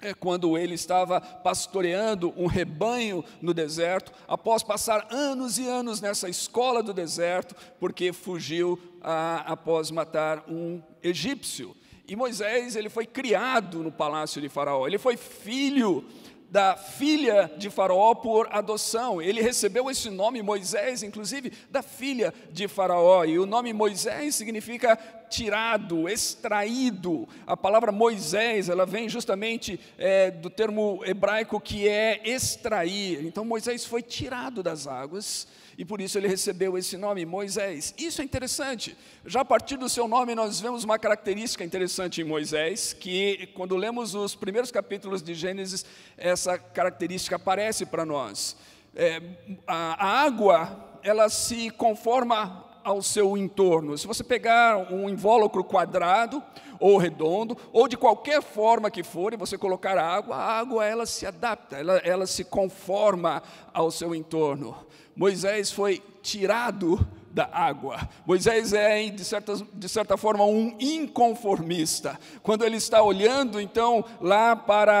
é 0.00 0.14
quando 0.14 0.56
ele 0.56 0.74
estava 0.74 1.20
pastoreando 1.20 2.32
um 2.36 2.46
rebanho 2.46 3.24
no 3.40 3.52
deserto, 3.52 4.12
após 4.26 4.62
passar 4.62 5.06
anos 5.10 5.58
e 5.58 5.66
anos 5.66 6.00
nessa 6.00 6.28
escola 6.28 6.82
do 6.82 6.92
deserto, 6.92 7.54
porque 7.78 8.12
fugiu 8.12 8.78
a, 9.02 9.52
após 9.52 9.90
matar 9.90 10.44
um 10.48 10.82
egípcio. 11.02 11.76
E 12.08 12.16
Moisés, 12.16 12.74
ele 12.74 12.88
foi 12.88 13.06
criado 13.06 13.82
no 13.82 13.92
palácio 13.92 14.40
de 14.40 14.48
Faraó, 14.48 14.86
ele 14.86 14.98
foi 14.98 15.16
filho 15.16 16.04
da 16.50 16.76
filha 16.76 17.48
de 17.56 17.70
Faraó 17.70 18.12
por 18.12 18.48
adoção. 18.50 19.22
Ele 19.22 19.40
recebeu 19.40 19.88
esse 19.88 20.10
nome 20.10 20.42
Moisés, 20.42 21.04
inclusive, 21.04 21.52
da 21.70 21.80
filha 21.80 22.34
de 22.50 22.66
Faraó. 22.66 23.24
E 23.24 23.38
o 23.38 23.46
nome 23.46 23.72
Moisés 23.72 24.34
significa 24.34 24.98
tirado, 25.30 26.08
extraído. 26.08 27.28
A 27.46 27.56
palavra 27.56 27.92
Moisés, 27.92 28.68
ela 28.68 28.84
vem 28.84 29.08
justamente 29.08 29.78
é, 29.96 30.30
do 30.30 30.50
termo 30.50 31.00
hebraico 31.06 31.60
que 31.60 31.88
é 31.88 32.20
extrair. 32.24 33.24
Então 33.24 33.44
Moisés 33.44 33.86
foi 33.86 34.02
tirado 34.02 34.62
das 34.62 34.88
águas 34.88 35.46
e 35.78 35.84
por 35.84 36.00
isso 36.00 36.18
ele 36.18 36.28
recebeu 36.28 36.76
esse 36.76 36.96
nome, 36.98 37.24
Moisés. 37.24 37.94
Isso 37.96 38.20
é 38.20 38.24
interessante. 38.24 38.94
Já 39.24 39.40
a 39.40 39.44
partir 39.44 39.78
do 39.78 39.88
seu 39.88 40.06
nome, 40.06 40.34
nós 40.34 40.60
vemos 40.60 40.84
uma 40.84 40.98
característica 40.98 41.64
interessante 41.64 42.20
em 42.20 42.24
Moisés, 42.24 42.92
que 42.92 43.48
quando 43.54 43.76
lemos 43.76 44.14
os 44.14 44.34
primeiros 44.34 44.70
capítulos 44.70 45.22
de 45.22 45.32
Gênesis, 45.32 45.86
essa 46.18 46.58
característica 46.58 47.36
aparece 47.36 47.86
para 47.86 48.04
nós. 48.04 48.56
É, 48.94 49.22
a, 49.66 50.06
a 50.06 50.22
água, 50.22 50.98
ela 51.02 51.30
se 51.30 51.70
conforma 51.70 52.69
ao 52.84 53.02
seu 53.02 53.36
entorno. 53.36 53.96
Se 53.96 54.06
você 54.06 54.22
pegar 54.24 54.92
um 54.92 55.08
invólucro 55.08 55.62
quadrado 55.64 56.42
ou 56.78 56.96
redondo, 56.96 57.56
ou 57.72 57.86
de 57.86 57.96
qualquer 57.96 58.42
forma 58.42 58.90
que 58.90 59.02
for, 59.02 59.32
e 59.32 59.36
você 59.36 59.58
colocar 59.58 59.98
água, 59.98 60.36
a 60.36 60.58
água 60.58 60.84
ela 60.84 61.04
se 61.04 61.26
adapta, 61.26 61.76
ela, 61.76 61.98
ela 61.98 62.26
se 62.26 62.44
conforma 62.44 63.42
ao 63.72 63.90
seu 63.90 64.14
entorno. 64.14 64.74
Moisés 65.14 65.70
foi 65.70 66.02
tirado 66.22 67.06
da 67.30 67.48
água. 67.52 68.08
Moisés 68.26 68.72
é, 68.72 69.08
de 69.08 69.24
certa, 69.24 69.54
de 69.72 69.88
certa 69.88 70.16
forma, 70.16 70.44
um 70.44 70.76
inconformista. 70.80 72.18
Quando 72.42 72.64
ele 72.64 72.76
está 72.76 73.02
olhando, 73.02 73.60
então, 73.60 74.04
lá 74.20 74.56
para 74.56 74.92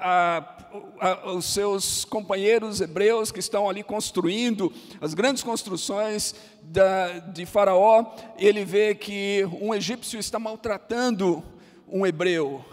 a, 0.00 0.36
a, 0.38 0.57
os 1.34 1.46
seus 1.46 2.04
companheiros 2.04 2.80
hebreus 2.80 3.30
que 3.30 3.40
estão 3.40 3.68
ali 3.68 3.82
construindo 3.82 4.72
as 5.00 5.14
grandes 5.14 5.42
construções 5.42 6.34
da, 6.62 7.18
de 7.18 7.46
Faraó, 7.46 8.14
ele 8.36 8.64
vê 8.64 8.94
que 8.94 9.48
um 9.60 9.74
egípcio 9.74 10.18
está 10.18 10.38
maltratando 10.38 11.42
um 11.86 12.06
hebreu. 12.06 12.64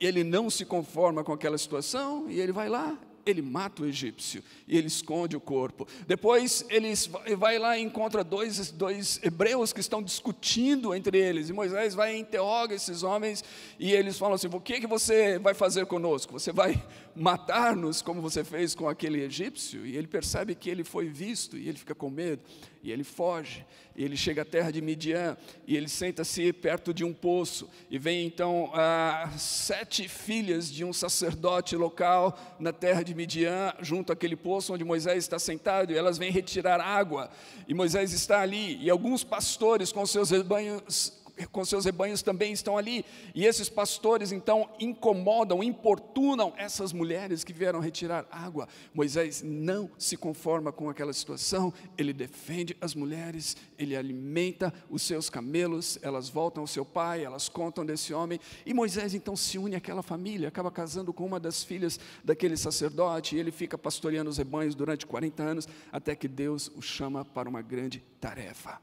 Ele 0.00 0.22
não 0.22 0.48
se 0.48 0.64
conforma 0.64 1.24
com 1.24 1.32
aquela 1.32 1.58
situação 1.58 2.26
e 2.28 2.40
ele 2.40 2.52
vai 2.52 2.68
lá 2.68 2.96
ele 3.30 3.42
mata 3.42 3.82
o 3.82 3.86
egípcio 3.86 4.42
e 4.66 4.76
ele 4.76 4.86
esconde 4.86 5.36
o 5.36 5.40
corpo. 5.40 5.86
Depois 6.06 6.64
ele 6.68 6.92
vai 7.36 7.58
lá 7.58 7.76
e 7.76 7.82
encontra 7.82 8.24
dois, 8.24 8.70
dois 8.70 9.20
hebreus 9.22 9.72
que 9.72 9.80
estão 9.80 10.02
discutindo 10.02 10.94
entre 10.94 11.18
eles. 11.18 11.48
E 11.48 11.52
Moisés 11.52 11.94
vai 11.94 12.16
e 12.16 12.18
interroga 12.18 12.74
esses 12.74 13.02
homens 13.02 13.44
e 13.78 13.92
eles 13.92 14.18
falam 14.18 14.34
assim: 14.34 14.48
O 14.52 14.60
que, 14.60 14.80
que 14.80 14.86
você 14.86 15.38
vai 15.38 15.54
fazer 15.54 15.86
conosco? 15.86 16.32
Você 16.32 16.52
vai 16.52 16.82
matar-nos 17.18 18.00
como 18.00 18.22
você 18.22 18.44
fez 18.44 18.74
com 18.74 18.88
aquele 18.88 19.22
egípcio? 19.22 19.84
E 19.86 19.96
ele 19.96 20.06
percebe 20.06 20.54
que 20.54 20.70
ele 20.70 20.84
foi 20.84 21.08
visto 21.08 21.56
e 21.56 21.68
ele 21.68 21.78
fica 21.78 21.94
com 21.94 22.08
medo 22.08 22.42
e 22.82 22.92
ele 22.92 23.04
foge. 23.04 23.64
E 23.96 24.04
ele 24.04 24.16
chega 24.16 24.42
à 24.42 24.44
terra 24.44 24.70
de 24.70 24.80
Midian 24.80 25.36
e 25.66 25.76
ele 25.76 25.88
senta-se 25.88 26.52
perto 26.52 26.94
de 26.94 27.04
um 27.04 27.12
poço. 27.12 27.68
E 27.90 27.98
vem 27.98 28.24
então 28.24 28.70
as 28.72 29.42
sete 29.42 30.06
filhas 30.06 30.70
de 30.70 30.84
um 30.84 30.92
sacerdote 30.92 31.74
local 31.74 32.38
na 32.60 32.72
terra 32.72 33.02
de 33.02 33.14
Midian, 33.14 33.72
junto 33.80 34.12
àquele 34.12 34.36
poço 34.36 34.72
onde 34.72 34.84
Moisés 34.84 35.24
está 35.24 35.38
sentado, 35.38 35.92
e 35.92 35.96
elas 35.96 36.16
vêm 36.16 36.30
retirar 36.30 36.80
água. 36.80 37.28
E 37.66 37.74
Moisés 37.74 38.12
está 38.12 38.40
ali, 38.40 38.78
e 38.80 38.88
alguns 38.88 39.24
pastores 39.24 39.90
com 39.90 40.06
seus 40.06 40.30
rebanhos 40.30 41.17
com 41.46 41.64
seus 41.64 41.84
rebanhos 41.84 42.22
também 42.22 42.52
estão 42.52 42.76
ali. 42.76 43.04
E 43.34 43.44
esses 43.44 43.68
pastores 43.68 44.32
então 44.32 44.68
incomodam, 44.78 45.62
importunam 45.62 46.52
essas 46.56 46.92
mulheres 46.92 47.44
que 47.44 47.52
vieram 47.52 47.80
retirar 47.80 48.26
água. 48.30 48.68
Moisés 48.94 49.42
não 49.42 49.90
se 49.98 50.16
conforma 50.16 50.72
com 50.72 50.88
aquela 50.88 51.12
situação, 51.12 51.72
ele 51.96 52.12
defende 52.12 52.76
as 52.80 52.94
mulheres, 52.94 53.56
ele 53.78 53.96
alimenta 53.96 54.72
os 54.90 55.02
seus 55.02 55.30
camelos, 55.30 55.98
elas 56.02 56.28
voltam 56.28 56.62
ao 56.62 56.66
seu 56.66 56.84
pai, 56.84 57.24
elas 57.24 57.48
contam 57.48 57.84
desse 57.84 58.12
homem. 58.12 58.40
E 58.64 58.74
Moisés 58.74 59.14
então 59.14 59.36
se 59.36 59.58
une 59.58 59.76
àquela 59.76 60.02
família, 60.02 60.48
acaba 60.48 60.70
casando 60.70 61.12
com 61.12 61.24
uma 61.24 61.40
das 61.40 61.62
filhas 61.62 61.98
daquele 62.24 62.56
sacerdote, 62.56 63.36
e 63.36 63.38
ele 63.38 63.50
fica 63.50 63.78
pastoreando 63.78 64.30
os 64.30 64.38
rebanhos 64.38 64.74
durante 64.74 65.06
40 65.06 65.42
anos, 65.42 65.68
até 65.92 66.14
que 66.14 66.28
Deus 66.28 66.70
o 66.74 66.82
chama 66.82 67.24
para 67.24 67.48
uma 67.48 67.62
grande 67.62 68.02
tarefa. 68.20 68.80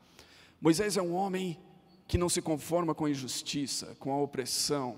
Moisés 0.62 0.97
é 0.97 1.01
um 1.01 1.13
homem 1.13 1.59
que 2.07 2.17
não 2.17 2.29
se 2.29 2.41
conforma 2.41 2.93
com 2.93 3.05
a 3.05 3.09
injustiça, 3.09 3.95
com 4.00 4.12
a 4.12 4.21
opressão. 4.21 4.97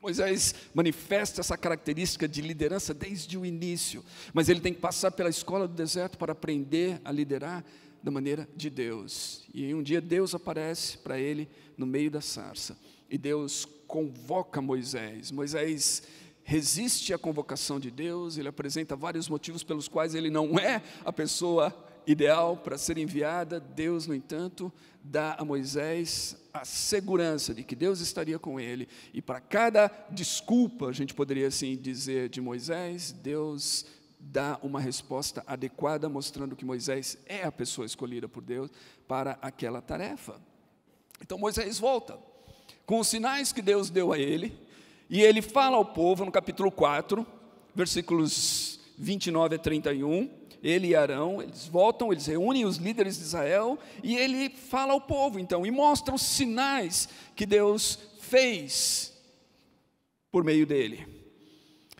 Moisés 0.00 0.54
manifesta 0.74 1.40
essa 1.40 1.56
característica 1.56 2.28
de 2.28 2.40
liderança 2.40 2.94
desde 2.94 3.36
o 3.36 3.44
início, 3.44 4.04
mas 4.32 4.48
ele 4.48 4.60
tem 4.60 4.72
que 4.72 4.80
passar 4.80 5.10
pela 5.10 5.28
escola 5.28 5.66
do 5.66 5.74
deserto 5.74 6.16
para 6.16 6.32
aprender 6.32 7.00
a 7.04 7.10
liderar 7.10 7.64
da 8.02 8.10
maneira 8.10 8.48
de 8.54 8.70
Deus. 8.70 9.42
E 9.52 9.74
um 9.74 9.82
dia 9.82 10.00
Deus 10.00 10.34
aparece 10.34 10.98
para 10.98 11.18
ele 11.18 11.48
no 11.76 11.86
meio 11.86 12.10
da 12.10 12.20
sarça, 12.20 12.78
e 13.10 13.18
Deus 13.18 13.66
convoca 13.86 14.60
Moisés. 14.60 15.30
Moisés 15.30 16.02
resiste 16.44 17.12
à 17.12 17.18
convocação 17.18 17.80
de 17.80 17.90
Deus, 17.90 18.38
ele 18.38 18.48
apresenta 18.48 18.94
vários 18.94 19.28
motivos 19.28 19.64
pelos 19.64 19.88
quais 19.88 20.14
ele 20.14 20.30
não 20.30 20.58
é 20.58 20.82
a 21.04 21.12
pessoa 21.12 21.74
ideal 22.08 22.56
para 22.56 22.78
ser 22.78 22.96
enviada, 22.96 23.60
Deus, 23.60 24.06
no 24.06 24.14
entanto, 24.14 24.72
dá 25.04 25.34
a 25.38 25.44
Moisés 25.44 26.36
a 26.54 26.64
segurança 26.64 27.52
de 27.52 27.62
que 27.62 27.76
Deus 27.76 28.00
estaria 28.00 28.38
com 28.38 28.58
ele. 28.58 28.88
E 29.12 29.20
para 29.20 29.40
cada 29.40 29.90
desculpa, 30.10 30.88
a 30.88 30.92
gente 30.92 31.12
poderia 31.12 31.48
assim 31.48 31.76
dizer 31.76 32.30
de 32.30 32.40
Moisés, 32.40 33.12
Deus 33.12 33.84
dá 34.18 34.58
uma 34.62 34.80
resposta 34.80 35.44
adequada, 35.46 36.08
mostrando 36.08 36.56
que 36.56 36.64
Moisés 36.64 37.18
é 37.26 37.44
a 37.44 37.52
pessoa 37.52 37.84
escolhida 37.84 38.26
por 38.26 38.42
Deus 38.42 38.70
para 39.06 39.38
aquela 39.42 39.82
tarefa. 39.82 40.40
Então 41.20 41.38
Moisés 41.38 41.78
volta 41.78 42.18
com 42.86 43.00
os 43.00 43.08
sinais 43.08 43.52
que 43.52 43.60
Deus 43.60 43.90
deu 43.90 44.14
a 44.14 44.18
ele, 44.18 44.58
e 45.10 45.20
ele 45.20 45.42
fala 45.42 45.76
ao 45.76 45.84
povo 45.84 46.24
no 46.24 46.32
capítulo 46.32 46.72
4, 46.72 47.26
versículos 47.74 48.80
29 48.96 49.56
a 49.56 49.58
31, 49.58 50.47
ele 50.62 50.88
e 50.88 50.96
Arão, 50.96 51.40
eles 51.40 51.66
voltam, 51.66 52.12
eles 52.12 52.26
reúnem 52.26 52.64
os 52.64 52.76
líderes 52.76 53.16
de 53.16 53.22
Israel 53.22 53.78
e 54.02 54.16
ele 54.16 54.50
fala 54.50 54.92
ao 54.92 55.00
povo 55.00 55.38
então 55.38 55.64
e 55.64 55.70
mostra 55.70 56.14
os 56.14 56.22
sinais 56.22 57.08
que 57.36 57.46
Deus 57.46 57.98
fez 58.20 59.12
por 60.30 60.44
meio 60.44 60.66
dele. 60.66 61.06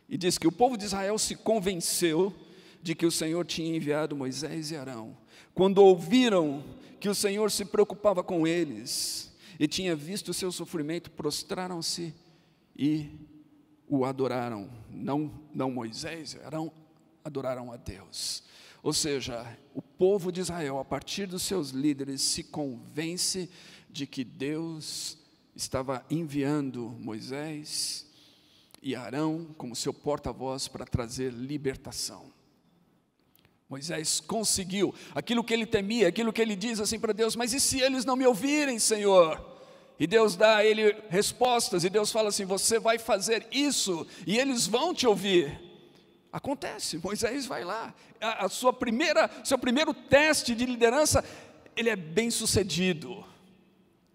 E 0.09 0.17
diz 0.17 0.39
que 0.39 0.49
o 0.49 0.53
povo 0.53 0.77
de 0.77 0.85
Israel 0.85 1.19
se 1.19 1.37
convenceu 1.37 2.35
de 2.83 2.95
que 2.95 3.07
o 3.07 3.13
Senhor 3.13 3.45
tinha 3.45 3.77
enviado 3.77 4.17
Moisés 4.17 4.71
e 4.71 4.77
Arão. 4.77 5.17
Quando 5.55 5.79
ouviram 5.79 6.65
que 6.99 7.09
o 7.09 7.15
Senhor 7.15 7.51
se 7.51 7.65
preocupava 7.65 8.23
com 8.23 8.47
eles 8.47 9.35
e 9.59 9.69
tinha 9.69 9.95
visto 9.95 10.31
o 10.31 10.35
seu 10.35 10.51
sofrimento, 10.51 11.11
prostraram-se 11.11 12.15
e 12.77 13.11
o 13.89 14.05
adoraram. 14.05 14.71
Não, 14.91 15.33
não 15.55 15.71
Moisés, 15.71 16.37
Arão, 16.45 16.73
adoraram 17.29 17.73
a 17.73 17.77
Deus. 17.77 18.43
Ou 18.83 18.93
seja, 18.93 19.57
o 19.75 19.83
povo 19.83 20.33
de 20.33 20.41
Israel, 20.41 20.79
a 20.79 20.85
partir 20.85 21.27
dos 21.27 21.43
seus 21.43 21.71
líderes, 21.71 22.23
se 22.23 22.45
convence 22.45 23.49
de 23.91 24.07
que 24.07 24.25
Deus 24.25 25.19
estava 25.55 26.05
enviando 26.11 26.91
Moisés 26.99 28.07
e 28.83 28.95
Arão 28.95 29.55
como 29.57 29.75
seu 29.75 29.93
porta-voz 29.93 30.69
para 30.69 30.87
trazer 30.87 31.33
libertação. 31.33 32.33
Moisés 33.69 34.21
conseguiu 34.21 34.95
aquilo 35.15 35.45
que 35.45 35.53
ele 35.53 35.67
temia, 35.67 36.09
aquilo 36.09 36.33
que 36.33 36.41
ele 36.41 36.57
diz 36.57 36.81
assim 36.81 36.99
para 36.99 37.13
Deus: 37.13 37.37
Mas 37.37 37.53
e 37.53 37.61
se 37.61 37.81
eles 37.81 38.05
não 38.05 38.17
me 38.17 38.27
ouvirem, 38.27 38.79
Senhor? 38.79 39.57
E 40.01 40.07
Deus 40.07 40.37
dá 40.37 40.59
a 40.59 40.65
ele 40.65 40.97
respostas, 41.11 41.85
e 41.85 41.91
Deus 41.91 42.11
fala 42.11 42.29
assim: 42.29 42.45
Você 42.45 42.79
vai 42.79 42.99
fazer 42.99 43.47
isso, 43.51 44.07
e 44.27 44.39
eles 44.39 44.67
vão 44.67 44.95
te 44.95 45.07
ouvir. 45.07 45.68
Acontece, 46.33 46.99
Moisés 46.99 47.47
vai 47.47 47.65
lá. 47.65 47.95
A, 48.21 48.47
a, 48.47 48.49
sua 48.49 48.73
primeira, 48.73 49.31
seu 49.43 49.59
primeiro 49.59 49.95
teste 49.95 50.55
de 50.55 50.67
liderança, 50.67 51.25
ele 51.77 51.89
é 51.89 51.97
bem 51.97 52.31
sucedido. 52.31 53.25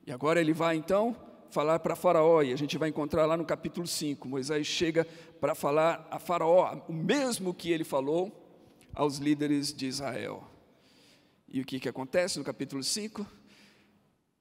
E 0.05 0.11
agora 0.11 0.39
ele 0.39 0.53
vai 0.53 0.75
então 0.75 1.15
falar 1.49 1.79
para 1.79 1.95
Faraó, 1.95 2.41
e 2.41 2.51
a 2.51 2.55
gente 2.55 2.77
vai 2.77 2.89
encontrar 2.89 3.25
lá 3.25 3.37
no 3.37 3.45
capítulo 3.45 3.87
5. 3.87 4.27
Moisés 4.27 4.65
chega 4.65 5.05
para 5.39 5.55
falar 5.55 6.07
a 6.09 6.19
Faraó 6.19 6.81
o 6.87 6.93
mesmo 6.93 7.53
que 7.53 7.71
ele 7.71 7.83
falou 7.83 8.31
aos 8.93 9.17
líderes 9.17 9.73
de 9.73 9.87
Israel. 9.87 10.43
E 11.47 11.61
o 11.61 11.65
que, 11.65 11.79
que 11.79 11.89
acontece 11.89 12.39
no 12.39 12.45
capítulo 12.45 12.83
5? 12.83 13.25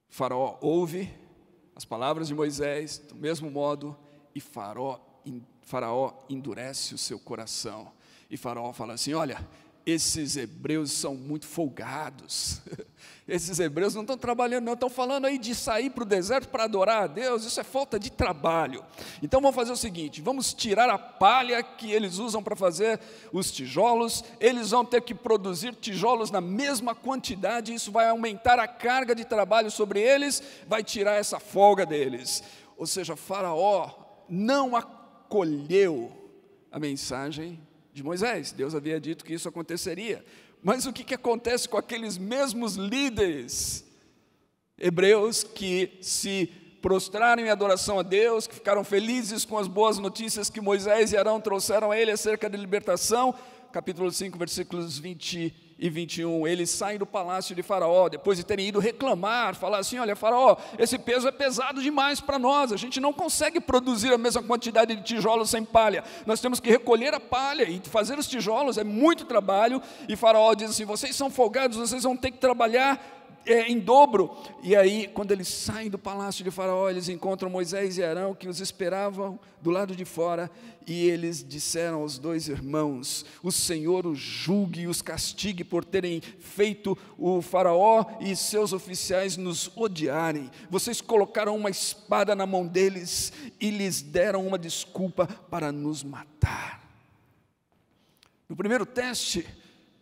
Faraó 0.08 0.58
ouve 0.60 1.12
as 1.74 1.84
palavras 1.84 2.28
de 2.28 2.34
Moisés, 2.34 2.98
do 2.98 3.14
mesmo 3.14 3.50
modo, 3.50 3.96
e 4.34 4.40
Faraó 4.40 4.98
Faraó 5.62 6.12
endurece 6.28 6.94
o 6.94 6.98
seu 6.98 7.18
coração. 7.18 7.90
E 8.30 8.36
Faraó 8.36 8.72
fala 8.72 8.94
assim: 8.94 9.14
Olha, 9.14 9.46
esses 9.84 10.36
hebreus 10.36 10.92
são 10.92 11.14
muito 11.14 11.46
folgados. 11.46 12.60
Esses 13.26 13.60
hebreus 13.60 13.94
não 13.94 14.02
estão 14.02 14.18
trabalhando, 14.18 14.64
não, 14.64 14.74
estão 14.74 14.90
falando 14.90 15.26
aí 15.26 15.38
de 15.38 15.54
sair 15.54 15.90
para 15.90 16.02
o 16.02 16.06
deserto 16.06 16.48
para 16.48 16.64
adorar 16.64 17.04
a 17.04 17.06
Deus, 17.06 17.44
isso 17.44 17.58
é 17.60 17.64
falta 17.64 17.98
de 17.98 18.10
trabalho. 18.10 18.84
Então 19.22 19.40
vamos 19.40 19.54
fazer 19.54 19.72
o 19.72 19.76
seguinte: 19.76 20.20
vamos 20.20 20.52
tirar 20.52 20.90
a 20.90 20.98
palha 20.98 21.62
que 21.62 21.90
eles 21.90 22.18
usam 22.18 22.42
para 22.42 22.56
fazer 22.56 23.00
os 23.32 23.50
tijolos, 23.50 24.24
eles 24.40 24.70
vão 24.70 24.84
ter 24.84 25.02
que 25.02 25.14
produzir 25.14 25.74
tijolos 25.74 26.30
na 26.30 26.40
mesma 26.40 26.94
quantidade, 26.94 27.72
isso 27.72 27.92
vai 27.92 28.08
aumentar 28.08 28.58
a 28.58 28.68
carga 28.68 29.14
de 29.14 29.24
trabalho 29.24 29.70
sobre 29.70 30.00
eles, 30.00 30.42
vai 30.66 30.82
tirar 30.82 31.14
essa 31.14 31.38
folga 31.40 31.86
deles. 31.86 32.42
Ou 32.76 32.86
seja, 32.86 33.16
Faraó 33.16 33.90
não 34.28 34.76
acolheu 35.32 36.12
a 36.70 36.78
mensagem 36.78 37.58
de 37.90 38.02
Moisés. 38.02 38.52
Deus 38.52 38.74
havia 38.74 39.00
dito 39.00 39.24
que 39.24 39.32
isso 39.32 39.48
aconteceria. 39.48 40.22
Mas 40.62 40.84
o 40.84 40.92
que, 40.92 41.02
que 41.02 41.14
acontece 41.14 41.66
com 41.66 41.78
aqueles 41.78 42.18
mesmos 42.18 42.76
líderes 42.76 43.82
hebreus 44.78 45.42
que 45.42 45.98
se 46.02 46.52
prostraram 46.82 47.42
em 47.42 47.48
adoração 47.48 47.98
a 47.98 48.02
Deus, 48.02 48.46
que 48.46 48.56
ficaram 48.56 48.84
felizes 48.84 49.44
com 49.44 49.56
as 49.56 49.66
boas 49.66 49.98
notícias 49.98 50.50
que 50.50 50.60
Moisés 50.60 51.12
e 51.12 51.16
Arão 51.16 51.40
trouxeram 51.40 51.90
a 51.90 51.98
ele 51.98 52.10
acerca 52.10 52.50
da 52.50 52.58
libertação? 52.58 53.34
Capítulo 53.72 54.12
5, 54.12 54.38
versículos 54.38 54.98
20 54.98 55.71
e 55.82 55.90
21, 55.90 56.46
eles 56.46 56.70
saem 56.70 56.96
do 56.96 57.04
palácio 57.04 57.56
de 57.56 57.62
Faraó, 57.62 58.08
depois 58.08 58.38
de 58.38 58.44
terem 58.44 58.68
ido 58.68 58.78
reclamar, 58.78 59.56
falar 59.56 59.78
assim: 59.78 59.98
olha, 59.98 60.14
Faraó, 60.14 60.56
esse 60.78 60.96
peso 60.96 61.26
é 61.26 61.32
pesado 61.32 61.82
demais 61.82 62.20
para 62.20 62.38
nós, 62.38 62.72
a 62.72 62.76
gente 62.76 63.00
não 63.00 63.12
consegue 63.12 63.60
produzir 63.60 64.12
a 64.12 64.16
mesma 64.16 64.44
quantidade 64.44 64.94
de 64.94 65.02
tijolos 65.02 65.50
sem 65.50 65.64
palha, 65.64 66.04
nós 66.24 66.40
temos 66.40 66.60
que 66.60 66.70
recolher 66.70 67.12
a 67.14 67.18
palha 67.18 67.64
e 67.64 67.80
fazer 67.80 68.16
os 68.16 68.28
tijolos, 68.28 68.78
é 68.78 68.84
muito 68.84 69.24
trabalho. 69.24 69.82
E 70.08 70.14
Faraó 70.14 70.54
diz 70.54 70.70
assim: 70.70 70.84
vocês 70.84 71.16
são 71.16 71.28
folgados, 71.28 71.76
vocês 71.76 72.04
vão 72.04 72.16
ter 72.16 72.30
que 72.30 72.38
trabalhar 72.38 73.21
é, 73.44 73.68
em 73.68 73.78
dobro. 73.78 74.36
E 74.62 74.74
aí, 74.74 75.08
quando 75.08 75.32
eles 75.32 75.48
saem 75.48 75.90
do 75.90 75.98
palácio 75.98 76.44
de 76.44 76.50
Faraó, 76.50 76.88
eles 76.88 77.08
encontram 77.08 77.50
Moisés 77.50 77.98
e 77.98 78.02
Arão 78.02 78.34
que 78.34 78.48
os 78.48 78.60
esperavam 78.60 79.38
do 79.60 79.70
lado 79.70 79.94
de 79.94 80.04
fora, 80.04 80.50
e 80.86 81.06
eles 81.08 81.44
disseram 81.46 82.00
aos 82.00 82.18
dois 82.18 82.48
irmãos: 82.48 83.24
O 83.42 83.52
Senhor 83.52 84.06
os 84.06 84.18
julgue 84.18 84.82
e 84.82 84.86
os 84.88 85.00
castigue 85.00 85.62
por 85.62 85.84
terem 85.84 86.20
feito 86.20 86.98
o 87.16 87.40
Faraó 87.40 88.04
e 88.20 88.34
seus 88.34 88.72
oficiais 88.72 89.36
nos 89.36 89.70
odiarem. 89.76 90.50
Vocês 90.68 91.00
colocaram 91.00 91.56
uma 91.56 91.70
espada 91.70 92.34
na 92.34 92.46
mão 92.46 92.66
deles 92.66 93.32
e 93.60 93.70
lhes 93.70 94.02
deram 94.02 94.46
uma 94.46 94.58
desculpa 94.58 95.26
para 95.26 95.70
nos 95.70 96.02
matar. 96.02 96.82
No 98.48 98.56
primeiro 98.56 98.84
teste, 98.84 99.46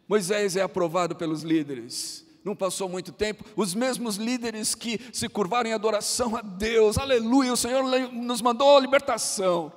Moisés 0.09 0.57
é 0.57 0.63
aprovado 0.63 1.15
pelos 1.15 1.43
líderes 1.43 2.30
não 2.45 2.57
passou 2.57 2.89
muito 2.89 3.13
tempo, 3.13 3.45
os 3.55 3.75
mesmos 3.75 4.17
líderes 4.17 4.75
que 4.75 4.99
se 5.13 5.29
curvaram 5.29 5.69
em 5.69 5.73
adoração 5.73 6.37
a 6.37 6.41
Deus, 6.41 6.97
aleluia, 6.97 7.53
o 7.53 7.57
Senhor 7.57 7.83
nos 8.13 8.41
mandou 8.41 8.77
a 8.77 8.81
libertação, 8.81 9.73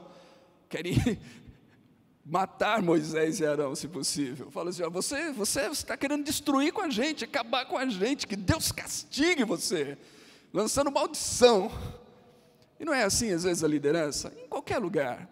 querem 0.69 0.95
matar 2.25 2.81
Moisés 2.81 3.39
e 3.39 3.45
Arão, 3.45 3.75
se 3.75 3.87
possível. 3.87 4.49
Fala 4.49 4.69
assim: 4.69 4.83
ó, 4.83 4.89
você, 4.89 5.31
você 5.31 5.61
está 5.67 5.97
querendo 5.97 6.23
destruir 6.23 6.71
com 6.71 6.81
a 6.81 6.89
gente, 6.89 7.25
acabar 7.25 7.65
com 7.65 7.77
a 7.77 7.85
gente, 7.85 8.25
que 8.25 8.35
Deus 8.35 8.71
castigue 8.71 9.43
você, 9.43 9.97
lançando 10.53 10.91
maldição. 10.91 11.71
E 12.79 12.85
não 12.85 12.93
é 12.93 13.03
assim, 13.03 13.31
às 13.31 13.43
vezes, 13.43 13.63
a 13.63 13.67
liderança? 13.67 14.33
Em 14.43 14.47
qualquer 14.47 14.77
lugar. 14.77 15.29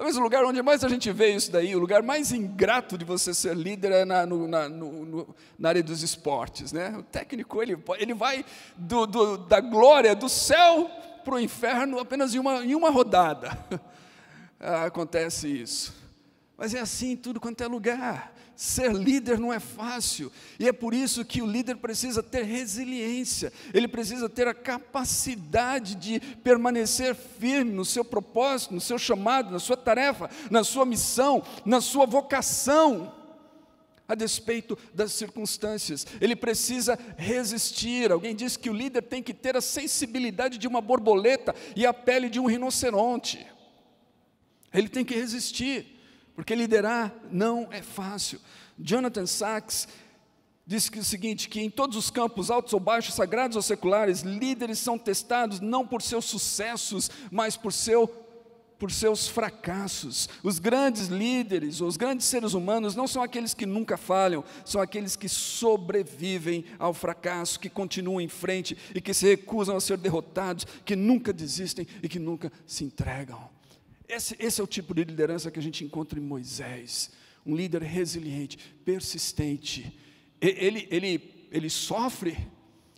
Talvez 0.00 0.16
o 0.16 0.20
lugar 0.22 0.46
onde 0.46 0.62
mais 0.62 0.82
a 0.82 0.88
gente 0.88 1.12
vê 1.12 1.34
isso 1.34 1.52
daí, 1.52 1.76
o 1.76 1.78
lugar 1.78 2.02
mais 2.02 2.32
ingrato 2.32 2.96
de 2.96 3.04
você 3.04 3.34
ser 3.34 3.54
líder 3.54 3.92
é 3.92 4.04
na, 4.06 4.24
no, 4.24 4.48
na, 4.48 4.66
no, 4.66 5.28
na 5.58 5.68
área 5.68 5.82
dos 5.82 6.02
esportes. 6.02 6.72
Né? 6.72 6.96
O 6.96 7.02
técnico 7.02 7.62
ele, 7.62 7.76
ele 7.98 8.14
vai 8.14 8.42
do, 8.74 9.06
do, 9.06 9.36
da 9.36 9.60
glória 9.60 10.16
do 10.16 10.26
céu 10.26 10.90
para 11.22 11.34
o 11.34 11.38
inferno 11.38 11.98
apenas 11.98 12.34
em 12.34 12.38
uma, 12.38 12.64
em 12.64 12.74
uma 12.74 12.88
rodada. 12.88 13.50
Acontece 14.86 15.48
isso. 15.48 15.94
Mas 16.56 16.72
é 16.72 16.80
assim 16.80 17.10
em 17.10 17.16
tudo 17.16 17.38
quanto 17.38 17.62
é 17.62 17.66
lugar. 17.66 18.32
Ser 18.60 18.92
líder 18.92 19.38
não 19.38 19.50
é 19.50 19.58
fácil, 19.58 20.30
e 20.58 20.68
é 20.68 20.72
por 20.72 20.92
isso 20.92 21.24
que 21.24 21.40
o 21.40 21.46
líder 21.46 21.78
precisa 21.78 22.22
ter 22.22 22.44
resiliência, 22.44 23.50
ele 23.72 23.88
precisa 23.88 24.28
ter 24.28 24.46
a 24.46 24.52
capacidade 24.52 25.94
de 25.94 26.20
permanecer 26.20 27.14
firme 27.14 27.72
no 27.72 27.86
seu 27.86 28.04
propósito, 28.04 28.74
no 28.74 28.80
seu 28.80 28.98
chamado, 28.98 29.50
na 29.50 29.58
sua 29.58 29.78
tarefa, 29.78 30.28
na 30.50 30.62
sua 30.62 30.84
missão, 30.84 31.42
na 31.64 31.80
sua 31.80 32.04
vocação, 32.04 33.14
a 34.06 34.14
despeito 34.14 34.76
das 34.92 35.12
circunstâncias, 35.12 36.06
ele 36.20 36.36
precisa 36.36 36.98
resistir. 37.16 38.12
Alguém 38.12 38.36
disse 38.36 38.58
que 38.58 38.68
o 38.68 38.74
líder 38.74 39.00
tem 39.00 39.22
que 39.22 39.32
ter 39.32 39.56
a 39.56 39.62
sensibilidade 39.62 40.58
de 40.58 40.68
uma 40.68 40.82
borboleta 40.82 41.54
e 41.74 41.86
a 41.86 41.94
pele 41.94 42.28
de 42.28 42.38
um 42.38 42.44
rinoceronte, 42.44 43.46
ele 44.70 44.90
tem 44.90 45.02
que 45.02 45.14
resistir 45.14 45.98
porque 46.40 46.54
liderar 46.54 47.14
não 47.30 47.68
é 47.70 47.82
fácil. 47.82 48.40
Jonathan 48.78 49.26
Sachs 49.26 49.86
disse 50.66 50.90
que 50.90 50.98
o 50.98 51.04
seguinte, 51.04 51.50
que 51.50 51.60
em 51.60 51.68
todos 51.68 51.98
os 51.98 52.08
campos, 52.08 52.50
altos 52.50 52.72
ou 52.72 52.80
baixos, 52.80 53.14
sagrados 53.14 53.56
ou 53.56 53.62
seculares, 53.62 54.22
líderes 54.22 54.78
são 54.78 54.98
testados 54.98 55.60
não 55.60 55.86
por 55.86 56.00
seus 56.00 56.24
sucessos, 56.24 57.10
mas 57.30 57.58
por 57.58 57.74
seu 57.74 58.08
por 58.78 58.90
seus 58.90 59.28
fracassos. 59.28 60.30
Os 60.42 60.58
grandes 60.58 61.08
líderes, 61.08 61.82
os 61.82 61.98
grandes 61.98 62.24
seres 62.24 62.54
humanos 62.54 62.96
não 62.96 63.06
são 63.06 63.22
aqueles 63.22 63.52
que 63.52 63.66
nunca 63.66 63.98
falham, 63.98 64.42
são 64.64 64.80
aqueles 64.80 65.16
que 65.16 65.28
sobrevivem 65.28 66.64
ao 66.78 66.94
fracasso, 66.94 67.60
que 67.60 67.68
continuam 67.68 68.18
em 68.18 68.28
frente 68.28 68.74
e 68.94 69.00
que 69.02 69.12
se 69.12 69.26
recusam 69.26 69.76
a 69.76 69.80
ser 69.82 69.98
derrotados, 69.98 70.66
que 70.86 70.96
nunca 70.96 71.34
desistem 71.34 71.86
e 72.02 72.08
que 72.08 72.18
nunca 72.18 72.50
se 72.66 72.82
entregam. 72.82 73.59
Esse, 74.10 74.36
esse 74.38 74.60
é 74.60 74.64
o 74.64 74.66
tipo 74.66 74.92
de 74.92 75.04
liderança 75.04 75.50
que 75.50 75.58
a 75.58 75.62
gente 75.62 75.84
encontra 75.84 76.18
em 76.18 76.22
Moisés. 76.22 77.10
Um 77.46 77.54
líder 77.54 77.82
resiliente, 77.82 78.58
persistente. 78.84 79.96
Ele, 80.40 80.88
ele, 80.90 81.48
ele 81.50 81.70
sofre, 81.70 82.36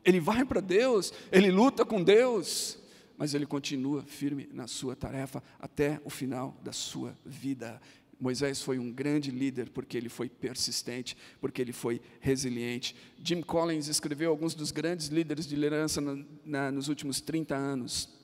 ele 0.05 0.21
vai 0.21 0.45
para 0.45 0.61
Deus, 0.61 1.13
ele 1.31 1.51
luta 1.51 1.85
com 1.85 2.03
Deus, 2.03 2.79
mas 3.17 3.35
ele 3.35 3.47
continua 3.47 4.03
firme 4.03 4.49
na 4.53 4.67
sua 4.67 4.97
tarefa 4.97 5.43
até 5.61 6.01
o 6.05 6.11
final 6.11 6.59
da 6.63 6.73
sua 6.73 7.17
vida. 7.25 7.81
Moisés 8.19 8.63
foi 8.63 8.79
um 8.79 8.93
grande 8.93 9.33
líder 9.33 9.69
porque 9.71 9.97
ele 9.97 10.09
foi 10.09 10.29
persistente, 10.29 11.17
porque 11.41 11.61
ele 11.61 11.73
foi 11.73 12.01
resiliente. 12.21 12.95
Jim 13.23 13.43
Collins 13.43 13.89
escreveu 13.89 14.31
alguns 14.31 14.55
dos 14.55 14.71
grandes 14.71 15.09
líderes 15.09 15.47
de 15.47 15.57
liderança 15.57 16.01
na, 16.01 16.25
na, 16.45 16.73
nos 16.73 16.89
últimos 16.89 17.21
30 17.21 17.57
anos. 17.57 18.22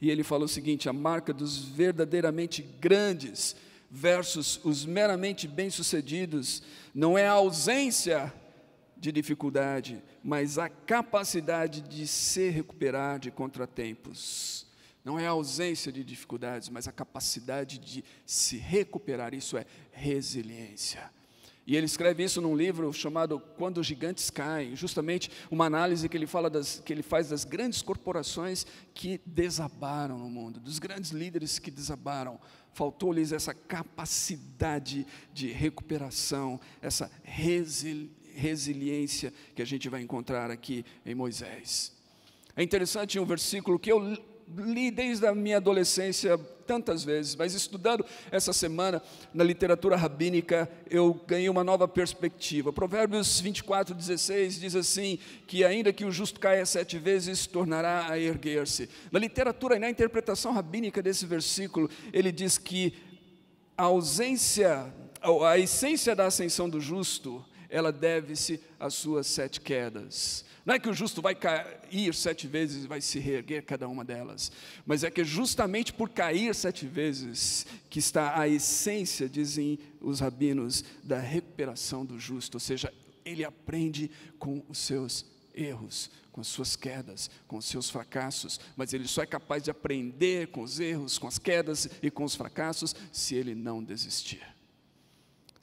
E 0.00 0.10
ele 0.10 0.22
fala 0.22 0.44
o 0.44 0.48
seguinte: 0.48 0.88
a 0.88 0.92
marca 0.92 1.32
dos 1.32 1.58
verdadeiramente 1.58 2.62
grandes 2.62 3.56
versus 3.90 4.60
os 4.64 4.84
meramente 4.84 5.46
bem-sucedidos 5.46 6.62
não 6.94 7.16
é 7.16 7.26
a 7.26 7.32
ausência 7.32 8.32
de 8.96 9.12
dificuldade, 9.12 10.02
mas 10.24 10.58
a 10.58 10.68
capacidade 10.68 11.80
de 11.80 12.06
se 12.06 12.48
recuperar 12.48 13.18
de 13.18 13.30
contratempos. 13.30 14.66
Não 15.04 15.18
é 15.18 15.26
a 15.26 15.30
ausência 15.30 15.92
de 15.92 16.02
dificuldades, 16.02 16.68
mas 16.68 16.88
a 16.88 16.92
capacidade 16.92 17.78
de 17.78 18.04
se 18.24 18.56
recuperar. 18.56 19.34
Isso 19.34 19.56
é 19.56 19.64
resiliência. 19.92 21.10
E 21.66 21.76
ele 21.76 21.86
escreve 21.86 22.22
isso 22.22 22.40
num 22.40 22.56
livro 22.56 22.92
chamado 22.92 23.40
Quando 23.40 23.78
os 23.78 23.86
Gigantes 23.86 24.30
Caem, 24.30 24.76
justamente 24.76 25.30
uma 25.50 25.66
análise 25.66 26.08
que 26.08 26.16
ele, 26.16 26.26
fala 26.26 26.48
das, 26.48 26.80
que 26.84 26.92
ele 26.92 27.02
faz 27.02 27.30
das 27.30 27.44
grandes 27.44 27.82
corporações 27.82 28.64
que 28.94 29.20
desabaram 29.26 30.16
no 30.16 30.30
mundo, 30.30 30.60
dos 30.60 30.78
grandes 30.78 31.10
líderes 31.10 31.58
que 31.58 31.70
desabaram. 31.70 32.38
Faltou-lhes 32.72 33.32
essa 33.32 33.52
capacidade 33.52 35.04
de 35.32 35.48
recuperação, 35.48 36.60
essa 36.80 37.10
resili 37.22 38.14
resiliência 38.36 39.32
que 39.54 39.62
a 39.62 39.64
gente 39.64 39.88
vai 39.88 40.02
encontrar 40.02 40.50
aqui 40.50 40.84
em 41.06 41.14
Moisés. 41.14 41.96
É 42.54 42.62
interessante 42.62 43.18
um 43.18 43.24
versículo 43.24 43.78
que 43.78 43.90
eu 43.90 44.14
li 44.56 44.90
desde 44.90 45.26
a 45.26 45.34
minha 45.34 45.56
adolescência 45.56 46.38
tantas 46.66 47.04
vezes, 47.04 47.36
mas 47.36 47.54
estudando 47.54 48.04
essa 48.30 48.52
semana 48.52 49.00
na 49.32 49.44
literatura 49.44 49.96
rabínica, 49.96 50.68
eu 50.90 51.14
ganhei 51.26 51.48
uma 51.48 51.62
nova 51.62 51.86
perspectiva. 51.86 52.72
Provérbios 52.72 53.40
24, 53.40 53.94
16 53.94 54.60
diz 54.60 54.74
assim: 54.74 55.18
que 55.46 55.64
ainda 55.64 55.92
que 55.92 56.04
o 56.04 56.10
justo 56.10 56.40
caia 56.40 56.66
sete 56.66 56.98
vezes, 56.98 57.46
tornará 57.46 58.10
a 58.10 58.18
erguer-se. 58.18 58.88
Na 59.10 59.18
literatura 59.18 59.76
e 59.76 59.78
na 59.78 59.88
interpretação 59.88 60.52
rabínica 60.52 61.02
desse 61.02 61.24
versículo, 61.24 61.88
ele 62.12 62.32
diz 62.32 62.58
que 62.58 62.94
a 63.76 63.84
ausência, 63.84 64.92
a 65.46 65.58
essência 65.58 66.16
da 66.16 66.26
ascensão 66.26 66.68
do 66.68 66.80
justo, 66.80 67.44
ela 67.76 67.92
deve-se 67.92 68.58
às 68.80 68.94
suas 68.94 69.26
sete 69.26 69.60
quedas. 69.60 70.46
Não 70.64 70.74
é 70.74 70.78
que 70.78 70.88
o 70.88 70.94
justo 70.94 71.20
vai 71.20 71.34
cair 71.34 72.14
sete 72.14 72.46
vezes 72.46 72.84
e 72.84 72.88
vai 72.88 73.02
se 73.02 73.18
reerguer 73.18 73.64
cada 73.64 73.86
uma 73.86 74.02
delas, 74.02 74.50
mas 74.86 75.04
é 75.04 75.10
que 75.10 75.22
justamente 75.22 75.92
por 75.92 76.08
cair 76.08 76.54
sete 76.54 76.86
vezes 76.86 77.66
que 77.90 77.98
está 77.98 78.40
a 78.40 78.48
essência, 78.48 79.28
dizem 79.28 79.78
os 80.00 80.20
rabinos, 80.20 80.84
da 81.04 81.20
recuperação 81.20 82.04
do 82.04 82.18
justo, 82.18 82.54
ou 82.54 82.60
seja, 82.60 82.92
ele 83.26 83.44
aprende 83.44 84.10
com 84.38 84.64
os 84.70 84.78
seus 84.78 85.26
erros, 85.54 86.10
com 86.32 86.40
as 86.40 86.46
suas 86.46 86.76
quedas, 86.76 87.30
com 87.46 87.58
os 87.58 87.66
seus 87.66 87.90
fracassos, 87.90 88.58
mas 88.74 88.94
ele 88.94 89.06
só 89.06 89.22
é 89.22 89.26
capaz 89.26 89.62
de 89.62 89.70
aprender 89.70 90.48
com 90.48 90.62
os 90.62 90.80
erros, 90.80 91.18
com 91.18 91.28
as 91.28 91.38
quedas 91.38 91.90
e 92.02 92.10
com 92.10 92.24
os 92.24 92.34
fracassos 92.34 92.96
se 93.12 93.34
ele 93.34 93.54
não 93.54 93.84
desistir, 93.84 94.42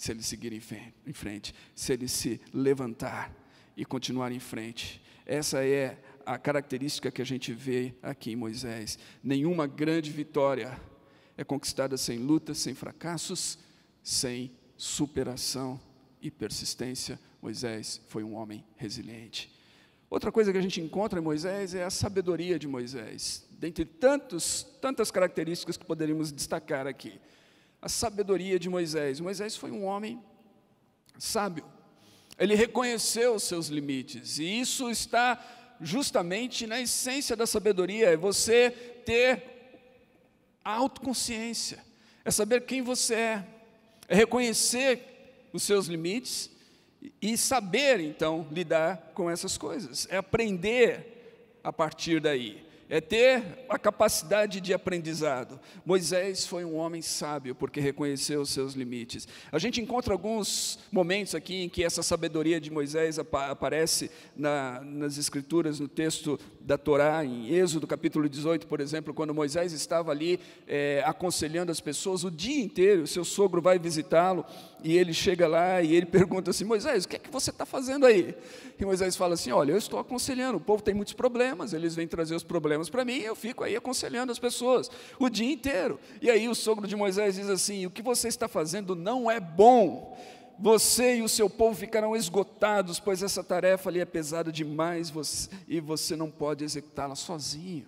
se 0.03 0.11
ele 0.11 0.21
seguir 0.21 0.51
em 0.51 1.13
frente, 1.13 1.55
se 1.73 1.93
ele 1.93 2.09
se 2.09 2.41
levantar 2.53 3.33
e 3.77 3.85
continuar 3.85 4.33
em 4.33 4.39
frente. 4.39 5.01
Essa 5.25 5.65
é 5.65 5.97
a 6.25 6.37
característica 6.37 7.09
que 7.09 7.21
a 7.21 7.25
gente 7.25 7.53
vê 7.53 7.93
aqui 8.03 8.31
em 8.31 8.35
Moisés. 8.35 8.99
Nenhuma 9.23 9.65
grande 9.65 10.11
vitória 10.11 10.77
é 11.37 11.43
conquistada 11.45 11.95
sem 11.95 12.17
lutas, 12.17 12.57
sem 12.57 12.73
fracassos, 12.73 13.57
sem 14.01 14.51
superação 14.75 15.79
e 16.21 16.29
persistência. 16.29 17.17
Moisés 17.41 18.01
foi 18.09 18.25
um 18.25 18.35
homem 18.35 18.61
resiliente. 18.75 19.57
Outra 20.09 20.33
coisa 20.33 20.51
que 20.51 20.57
a 20.57 20.61
gente 20.61 20.81
encontra 20.81 21.17
em 21.17 21.23
Moisés 21.23 21.73
é 21.73 21.85
a 21.85 21.89
sabedoria 21.89 22.59
de 22.59 22.67
Moisés. 22.67 23.47
Dentre 23.51 23.85
tantos, 23.85 24.63
tantas 24.81 25.09
características 25.09 25.77
que 25.77 25.85
poderíamos 25.85 26.29
destacar 26.29 26.87
aqui. 26.87 27.21
A 27.83 27.89
sabedoria 27.89 28.57
de 28.57 28.69
Moisés. 28.69 29.19
Moisés 29.19 29.57
foi 29.57 29.69
um 29.69 29.83
homem 29.83 30.23
sábio. 31.19 31.65
Ele 32.39 32.55
reconheceu 32.55 33.35
os 33.35 33.43
seus 33.43 33.67
limites, 33.67 34.39
e 34.39 34.61
isso 34.61 34.89
está 34.89 35.37
justamente 35.81 36.65
na 36.65 36.79
essência 36.79 37.35
da 37.35 37.45
sabedoria, 37.45 38.11
é 38.11 38.15
você 38.15 38.71
ter 39.05 39.43
autoconsciência, 40.63 41.83
é 42.23 42.31
saber 42.31 42.61
quem 42.61 42.81
você 42.81 43.15
é, 43.15 43.45
é 44.07 44.15
reconhecer 44.15 45.49
os 45.51 45.61
seus 45.63 45.87
limites 45.87 46.49
e 47.21 47.37
saber 47.37 47.99
então 47.99 48.47
lidar 48.49 49.11
com 49.13 49.29
essas 49.29 49.57
coisas, 49.57 50.07
é 50.09 50.15
aprender 50.15 51.59
a 51.61 51.73
partir 51.73 52.21
daí 52.21 52.65
é 52.93 53.01
ter 53.01 53.65
a 53.67 53.79
capacidade 53.79 54.61
de 54.61 54.71
aprendizado. 54.71 55.59
Moisés 55.83 56.45
foi 56.45 56.63
um 56.63 56.75
homem 56.75 57.01
sábio 57.01 57.55
porque 57.55 57.79
reconheceu 57.79 58.41
os 58.41 58.51
seus 58.51 58.73
limites. 58.73 59.27
A 59.51 59.57
gente 59.57 59.81
encontra 59.81 60.13
alguns 60.13 60.77
momentos 60.91 61.33
aqui 61.33 61.63
em 61.63 61.69
que 61.69 61.83
essa 61.83 62.03
sabedoria 62.03 62.61
de 62.61 62.69
Moisés 62.69 63.17
aparece 63.17 64.11
na, 64.35 64.79
nas 64.81 65.17
Escrituras, 65.17 65.79
no 65.79 65.87
texto 65.87 66.39
da 66.61 66.77
Torá, 66.77 67.25
em 67.25 67.51
Êxodo 67.51 67.87
capítulo 67.87 68.29
18, 68.29 68.67
por 68.67 68.79
exemplo, 68.79 69.11
quando 69.11 69.33
Moisés 69.33 69.73
estava 69.73 70.11
ali 70.11 70.39
é, 70.67 71.01
aconselhando 71.03 71.71
as 71.71 71.81
pessoas 71.81 72.23
o 72.23 72.29
dia 72.29 72.63
inteiro, 72.63 73.07
seu 73.07 73.25
sogro 73.25 73.59
vai 73.59 73.79
visitá-lo 73.79 74.45
e 74.83 74.97
ele 74.97 75.13
chega 75.13 75.47
lá 75.47 75.81
e 75.81 75.95
ele 75.95 76.05
pergunta 76.05 76.51
assim: 76.51 76.65
Moisés, 76.65 77.05
o 77.05 77.07
que 77.07 77.15
é 77.15 77.19
que 77.19 77.31
você 77.31 77.49
está 77.49 77.65
fazendo 77.65 78.05
aí? 78.05 78.35
E 78.79 78.85
Moisés 78.85 79.15
fala 79.15 79.35
assim: 79.35 79.51
Olha, 79.51 79.71
eu 79.71 79.77
estou 79.77 79.99
aconselhando, 79.99 80.57
o 80.57 80.61
povo 80.61 80.83
tem 80.83 80.93
muitos 80.93 81.13
problemas, 81.13 81.73
eles 81.73 81.95
vêm 81.95 82.07
trazer 82.07 82.35
os 82.35 82.43
problemas 82.43 82.89
para 82.89 83.05
mim, 83.05 83.19
eu 83.19 83.35
fico 83.35 83.63
aí 83.63 83.75
aconselhando 83.75 84.31
as 84.31 84.39
pessoas 84.39 84.91
o 85.17 85.29
dia 85.29 85.51
inteiro. 85.51 85.99
E 86.21 86.29
aí 86.29 86.49
o 86.49 86.55
sogro 86.55 86.87
de 86.87 86.95
Moisés 86.95 87.35
diz 87.35 87.49
assim: 87.49 87.85
O 87.85 87.91
que 87.91 88.01
você 88.01 88.27
está 88.27 88.47
fazendo 88.47 88.95
não 88.95 89.31
é 89.31 89.39
bom. 89.39 90.17
Você 90.59 91.17
e 91.17 91.21
o 91.23 91.29
seu 91.29 91.49
povo 91.49 91.75
ficarão 91.75 92.15
esgotados, 92.15 92.99
pois 92.99 93.23
essa 93.23 93.43
tarefa 93.43 93.89
ali 93.89 93.99
é 93.99 94.05
pesada 94.05 94.51
demais 94.51 95.11
e 95.67 95.79
você 95.79 96.15
não 96.15 96.29
pode 96.29 96.63
executá-la 96.63 97.15
sozinho. 97.15 97.87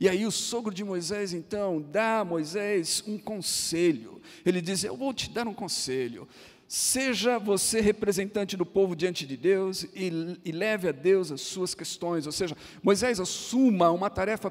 E 0.00 0.08
aí 0.08 0.26
o 0.26 0.30
sogro 0.30 0.72
de 0.72 0.84
Moisés 0.84 1.32
então 1.32 1.80
dá 1.80 2.20
a 2.20 2.24
Moisés 2.24 3.02
um 3.06 3.18
conselho. 3.18 4.20
Ele 4.44 4.60
diz: 4.60 4.84
Eu 4.84 4.96
vou 4.96 5.12
te 5.12 5.30
dar 5.30 5.46
um 5.46 5.54
conselho. 5.54 6.26
Seja 6.66 7.38
você 7.38 7.82
representante 7.82 8.56
do 8.56 8.64
povo 8.64 8.96
diante 8.96 9.26
de 9.26 9.36
Deus 9.36 9.82
e, 9.94 10.38
e, 10.42 10.52
leve 10.52 10.88
a 10.88 10.92
Deus 10.92 11.30
as 11.30 11.42
suas 11.42 11.74
questões. 11.74 12.24
Ou 12.24 12.32
seja, 12.32 12.56
Moisés 12.82 13.20
assuma 13.20 13.90
uma 13.90 14.08
tarefa 14.08 14.50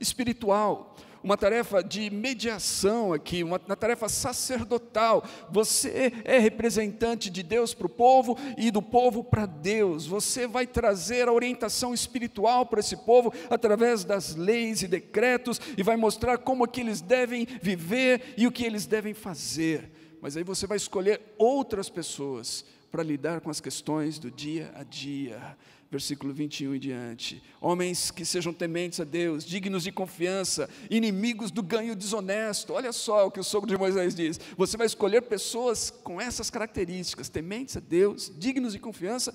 espiritual, 0.00 0.96
uma 1.22 1.36
tarefa 1.36 1.82
de 1.82 2.10
mediação 2.10 3.12
aqui, 3.12 3.42
uma, 3.42 3.60
uma 3.66 3.76
tarefa 3.76 4.08
sacerdotal. 4.08 5.22
Você 5.50 6.12
é 6.24 6.38
representante 6.38 7.30
de 7.30 7.42
Deus 7.42 7.74
para 7.74 7.86
o 7.86 7.90
povo 7.90 8.36
e 8.56 8.70
do 8.70 8.82
povo 8.82 9.22
para 9.22 9.46
Deus. 9.46 10.06
Você 10.06 10.46
vai 10.46 10.66
trazer 10.66 11.28
a 11.28 11.32
orientação 11.32 11.92
espiritual 11.92 12.66
para 12.66 12.80
esse 12.80 12.96
povo 12.96 13.32
através 13.50 14.04
das 14.04 14.34
leis 14.34 14.82
e 14.82 14.88
decretos 14.88 15.60
e 15.76 15.82
vai 15.82 15.96
mostrar 15.96 16.38
como 16.38 16.64
é 16.64 16.68
que 16.68 16.80
eles 16.80 17.00
devem 17.00 17.46
viver 17.60 18.34
e 18.36 18.46
o 18.46 18.52
que 18.52 18.64
eles 18.64 18.86
devem 18.86 19.14
fazer 19.14 19.90
mas 20.20 20.36
aí 20.36 20.42
você 20.42 20.66
vai 20.66 20.76
escolher 20.76 21.20
outras 21.36 21.88
pessoas 21.88 22.64
para 22.90 23.02
lidar 23.02 23.40
com 23.40 23.50
as 23.50 23.60
questões 23.60 24.18
do 24.18 24.30
dia 24.30 24.72
a 24.74 24.82
dia. 24.82 25.56
Versículo 25.90 26.34
21 26.34 26.74
em 26.74 26.78
diante. 26.78 27.42
Homens 27.60 28.10
que 28.10 28.24
sejam 28.24 28.52
tementes 28.52 29.00
a 29.00 29.04
Deus, 29.04 29.42
dignos 29.42 29.84
de 29.84 29.90
confiança, 29.90 30.68
inimigos 30.90 31.50
do 31.50 31.62
ganho 31.62 31.96
desonesto. 31.96 32.74
Olha 32.74 32.92
só 32.92 33.26
o 33.26 33.30
que 33.30 33.40
o 33.40 33.44
sogro 33.44 33.70
de 33.70 33.76
Moisés 33.76 34.14
diz. 34.14 34.38
Você 34.56 34.76
vai 34.76 34.86
escolher 34.86 35.22
pessoas 35.22 35.90
com 35.90 36.20
essas 36.20 36.50
características: 36.50 37.30
tementes 37.30 37.76
a 37.76 37.80
Deus, 37.80 38.30
dignos 38.36 38.74
de 38.74 38.78
confiança, 38.78 39.34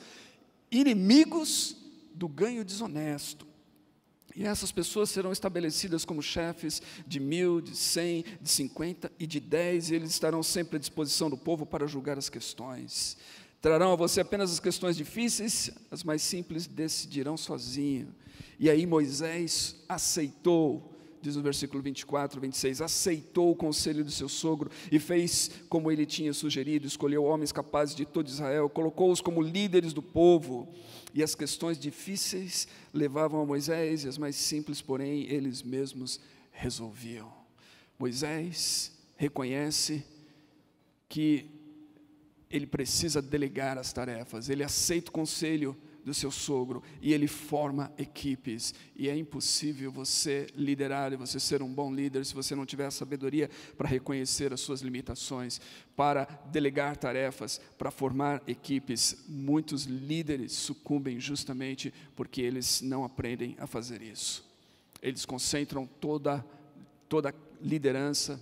inimigos 0.69 1.75
do 2.13 2.27
ganho 2.27 2.63
desonesto. 2.63 3.47
E 4.35 4.45
essas 4.45 4.71
pessoas 4.71 5.11
serão 5.11 5.31
estabelecidas 5.31 6.03
como 6.03 6.21
chefes 6.21 6.81
de 7.05 7.19
mil, 7.19 7.61
de 7.61 7.75
cem, 7.75 8.25
de 8.41 8.49
cinquenta 8.49 9.11
e 9.19 9.27
de 9.27 9.39
dez, 9.39 9.89
e 9.89 9.95
eles 9.95 10.09
estarão 10.09 10.41
sempre 10.41 10.77
à 10.77 10.79
disposição 10.79 11.29
do 11.29 11.37
povo 11.37 11.65
para 11.65 11.85
julgar 11.85 12.17
as 12.17 12.29
questões. 12.29 13.15
Trarão 13.63 13.93
a 13.93 13.95
você 13.95 14.19
apenas 14.19 14.51
as 14.51 14.59
questões 14.59 14.97
difíceis, 14.97 15.71
as 15.89 16.03
mais 16.03 16.21
simples 16.21 16.67
decidirão 16.67 17.37
sozinho. 17.37 18.13
E 18.59 18.69
aí 18.69 18.85
Moisés 18.85 19.77
aceitou 19.87 20.91
diz 21.21 21.37
o 21.37 21.41
versículo 21.41 21.81
24, 21.81 22.41
26, 22.41 22.81
aceitou 22.81 23.51
o 23.51 23.55
conselho 23.55 24.03
do 24.03 24.11
seu 24.11 24.27
sogro 24.27 24.69
e 24.91 24.99
fez 24.99 25.49
como 25.69 25.89
ele 25.89 26.05
tinha 26.05 26.33
sugerido, 26.33 26.85
escolheu 26.85 27.23
homens 27.23 27.53
capazes 27.53 27.95
de 27.95 28.05
todo 28.05 28.27
Israel, 28.27 28.69
colocou-os 28.69 29.21
como 29.21 29.41
líderes 29.41 29.93
do 29.93 30.01
povo, 30.01 30.67
e 31.13 31.23
as 31.23 31.33
questões 31.33 31.79
difíceis 31.79 32.67
levavam 32.93 33.39
a 33.39 33.45
Moisés, 33.45 34.03
e 34.03 34.09
as 34.09 34.17
mais 34.17 34.35
simples, 34.35 34.81
porém, 34.81 35.25
eles 35.31 35.63
mesmos 35.63 36.19
resolviam. 36.51 37.31
Moisés 37.97 38.91
reconhece 39.15 40.03
que 41.07 41.62
ele 42.53 42.67
precisa 42.67 43.19
delegar 43.19 43.79
as 43.79 43.91
tarefas, 43.91 44.47
ele 44.47 44.63
aceita 44.63 45.09
o 45.09 45.13
conselho 45.13 45.75
do 46.05 46.13
seu 46.13 46.29
sogro 46.29 46.83
e 47.01 47.13
ele 47.13 47.27
forma 47.27 47.91
equipes. 47.97 48.75
E 48.95 49.09
é 49.09 49.17
impossível 49.17 49.91
você 49.91 50.47
liderar 50.53 51.11
e 51.13 51.15
você 51.15 51.39
ser 51.39 51.63
um 51.63 51.73
bom 51.73 51.91
líder 51.91 52.25
se 52.25 52.35
você 52.35 52.53
não 52.53 52.65
tiver 52.65 52.85
a 52.85 52.91
sabedoria 52.91 53.49
para 53.75 53.89
reconhecer 53.89 54.53
as 54.53 54.59
suas 54.61 54.81
limitações, 54.81 55.59
para 55.95 56.25
delegar 56.51 56.95
tarefas, 56.95 57.59
para 57.77 57.89
formar 57.89 58.43
equipes. 58.45 59.23
Muitos 59.27 59.85
líderes 59.85 60.51
sucumbem 60.51 61.19
justamente 61.19 61.91
porque 62.15 62.41
eles 62.41 62.81
não 62.81 63.03
aprendem 63.03 63.55
a 63.57 63.65
fazer 63.65 64.01
isso. 64.03 64.45
Eles 65.01 65.25
concentram 65.25 65.87
toda 65.99 66.45
toda 67.09 67.29
a 67.29 67.33
liderança, 67.61 68.39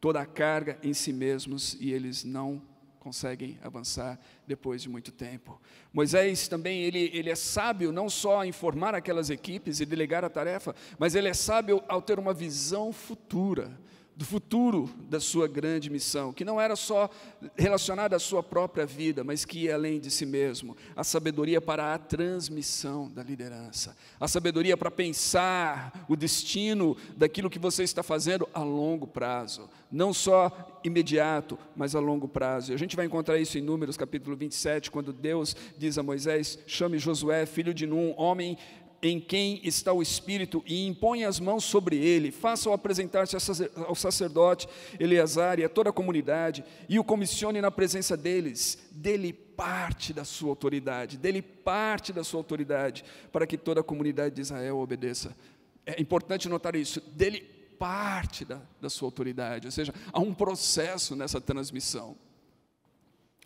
toda 0.00 0.20
a 0.20 0.26
carga 0.26 0.78
em 0.82 0.92
si 0.92 1.12
mesmos 1.12 1.76
e 1.80 1.92
eles 1.92 2.24
não 2.24 2.60
conseguem 3.06 3.56
avançar 3.62 4.18
depois 4.48 4.82
de 4.82 4.88
muito 4.88 5.12
tempo. 5.12 5.60
Moisés 5.92 6.48
também, 6.48 6.82
ele, 6.82 7.08
ele 7.14 7.30
é 7.30 7.36
sábio 7.36 7.92
não 7.92 8.10
só 8.10 8.44
em 8.44 8.50
formar 8.50 8.96
aquelas 8.96 9.30
equipes 9.30 9.78
e 9.78 9.86
delegar 9.86 10.24
a 10.24 10.28
tarefa, 10.28 10.74
mas 10.98 11.14
ele 11.14 11.28
é 11.28 11.32
sábio 11.32 11.80
ao 11.86 12.02
ter 12.02 12.18
uma 12.18 12.34
visão 12.34 12.92
futura 12.92 13.78
do 14.16 14.24
futuro 14.24 14.88
da 15.10 15.20
sua 15.20 15.46
grande 15.46 15.90
missão, 15.90 16.32
que 16.32 16.44
não 16.44 16.58
era 16.58 16.74
só 16.74 17.10
relacionada 17.54 18.16
à 18.16 18.18
sua 18.18 18.42
própria 18.42 18.86
vida, 18.86 19.22
mas 19.22 19.44
que 19.44 19.64
ia 19.64 19.74
além 19.74 20.00
de 20.00 20.10
si 20.10 20.24
mesmo. 20.24 20.74
A 20.96 21.04
sabedoria 21.04 21.60
para 21.60 21.92
a 21.92 21.98
transmissão 21.98 23.10
da 23.10 23.22
liderança, 23.22 23.94
a 24.18 24.26
sabedoria 24.26 24.74
para 24.74 24.90
pensar 24.90 26.06
o 26.08 26.16
destino 26.16 26.96
daquilo 27.14 27.50
que 27.50 27.58
você 27.58 27.82
está 27.82 28.02
fazendo 28.02 28.48
a 28.54 28.62
longo 28.62 29.06
prazo, 29.06 29.68
não 29.92 30.14
só 30.14 30.80
imediato, 30.82 31.58
mas 31.76 31.94
a 31.94 32.00
longo 32.00 32.26
prazo. 32.26 32.72
A 32.72 32.78
gente 32.78 32.96
vai 32.96 33.04
encontrar 33.04 33.38
isso 33.38 33.58
em 33.58 33.62
Números 33.62 33.98
capítulo 33.98 34.34
27, 34.34 34.90
quando 34.90 35.12
Deus 35.12 35.54
diz 35.76 35.98
a 35.98 36.02
Moisés: 36.02 36.58
chame 36.66 36.98
Josué, 36.98 37.44
filho 37.44 37.74
de 37.74 37.86
Num, 37.86 38.14
homem 38.16 38.56
em 39.02 39.20
quem 39.20 39.60
está 39.62 39.92
o 39.92 40.02
Espírito 40.02 40.62
e 40.66 40.86
impõe 40.86 41.24
as 41.24 41.38
mãos 41.38 41.64
sobre 41.64 41.96
ele, 41.96 42.30
faça-o 42.30 42.72
apresentar-se 42.72 43.36
ao 43.76 43.94
sacerdote 43.94 44.68
Eleazar 44.98 45.58
e 45.58 45.64
a 45.64 45.68
toda 45.68 45.90
a 45.90 45.92
comunidade, 45.92 46.64
e 46.88 46.98
o 46.98 47.04
comissione 47.04 47.60
na 47.60 47.70
presença 47.70 48.16
deles, 48.16 48.78
dele 48.90 49.32
parte 49.32 50.12
da 50.12 50.24
sua 50.24 50.50
autoridade, 50.50 51.16
dele 51.16 51.40
parte 51.40 52.12
da 52.12 52.24
sua 52.24 52.40
autoridade, 52.40 53.04
para 53.32 53.46
que 53.46 53.56
toda 53.56 53.80
a 53.80 53.84
comunidade 53.84 54.34
de 54.34 54.40
Israel 54.40 54.78
obedeça. 54.78 55.36
É 55.84 56.00
importante 56.00 56.48
notar 56.48 56.74
isso, 56.74 57.00
dele 57.00 57.40
parte 57.78 58.44
da, 58.44 58.60
da 58.80 58.88
sua 58.88 59.06
autoridade, 59.08 59.66
ou 59.66 59.72
seja, 59.72 59.94
há 60.12 60.20
um 60.20 60.32
processo 60.34 61.14
nessa 61.14 61.40
transmissão, 61.40 62.16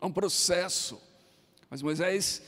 há 0.00 0.06
um 0.06 0.12
processo, 0.12 1.00
mas 1.68 1.82
Moisés, 1.82 2.42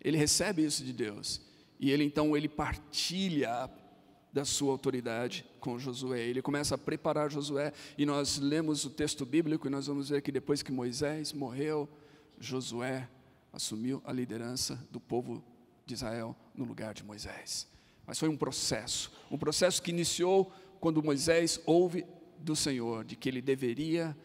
ele 0.00 0.16
recebe 0.16 0.64
isso 0.64 0.84
de 0.84 0.92
Deus, 0.92 1.40
e 1.84 1.90
ele 1.90 2.02
então 2.02 2.34
ele 2.34 2.48
partilha 2.48 3.70
da 4.32 4.42
sua 4.42 4.72
autoridade 4.72 5.44
com 5.60 5.78
Josué. 5.78 6.22
Ele 6.22 6.40
começa 6.40 6.76
a 6.76 6.78
preparar 6.78 7.30
Josué 7.30 7.74
e 7.98 8.06
nós 8.06 8.38
lemos 8.38 8.86
o 8.86 8.90
texto 8.90 9.26
bíblico 9.26 9.66
e 9.66 9.70
nós 9.70 9.86
vamos 9.86 10.08
ver 10.08 10.22
que 10.22 10.32
depois 10.32 10.62
que 10.62 10.72
Moisés 10.72 11.34
morreu, 11.34 11.86
Josué 12.40 13.06
assumiu 13.52 14.00
a 14.06 14.14
liderança 14.14 14.82
do 14.90 14.98
povo 14.98 15.44
de 15.84 15.92
Israel 15.92 16.34
no 16.54 16.64
lugar 16.64 16.94
de 16.94 17.04
Moisés. 17.04 17.68
Mas 18.06 18.18
foi 18.18 18.30
um 18.30 18.36
processo, 18.36 19.12
um 19.30 19.36
processo 19.36 19.82
que 19.82 19.90
iniciou 19.90 20.50
quando 20.80 21.02
Moisés 21.02 21.60
ouve 21.66 22.06
do 22.38 22.56
Senhor 22.56 23.04
de 23.04 23.14
que 23.14 23.28
ele 23.28 23.42
deveria 23.42 24.16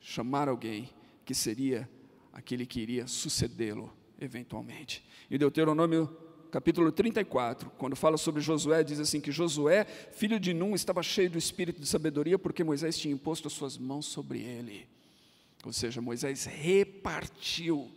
chamar 0.00 0.48
alguém 0.48 0.90
que 1.24 1.32
seria 1.32 1.88
aquele 2.32 2.66
que 2.66 2.80
iria 2.80 3.06
sucedê-lo 3.06 3.96
eventualmente. 4.20 5.06
Em 5.30 5.38
Deuteronômio 5.38 6.26
capítulo 6.50 6.90
34, 6.90 7.70
quando 7.78 7.94
fala 7.94 8.16
sobre 8.16 8.40
Josué, 8.40 8.82
diz 8.82 8.98
assim: 9.00 9.20
que 9.20 9.30
Josué, 9.32 9.84
filho 9.84 10.40
de 10.40 10.52
Num, 10.52 10.74
estava 10.74 11.02
cheio 11.02 11.30
do 11.30 11.38
espírito 11.38 11.80
de 11.80 11.86
sabedoria, 11.86 12.38
porque 12.38 12.64
Moisés 12.64 12.98
tinha 12.98 13.14
imposto 13.14 13.48
as 13.48 13.54
suas 13.54 13.76
mãos 13.76 14.06
sobre 14.06 14.40
ele. 14.40 14.88
Ou 15.64 15.72
seja, 15.72 16.00
Moisés 16.00 16.44
repartiu 16.44 17.90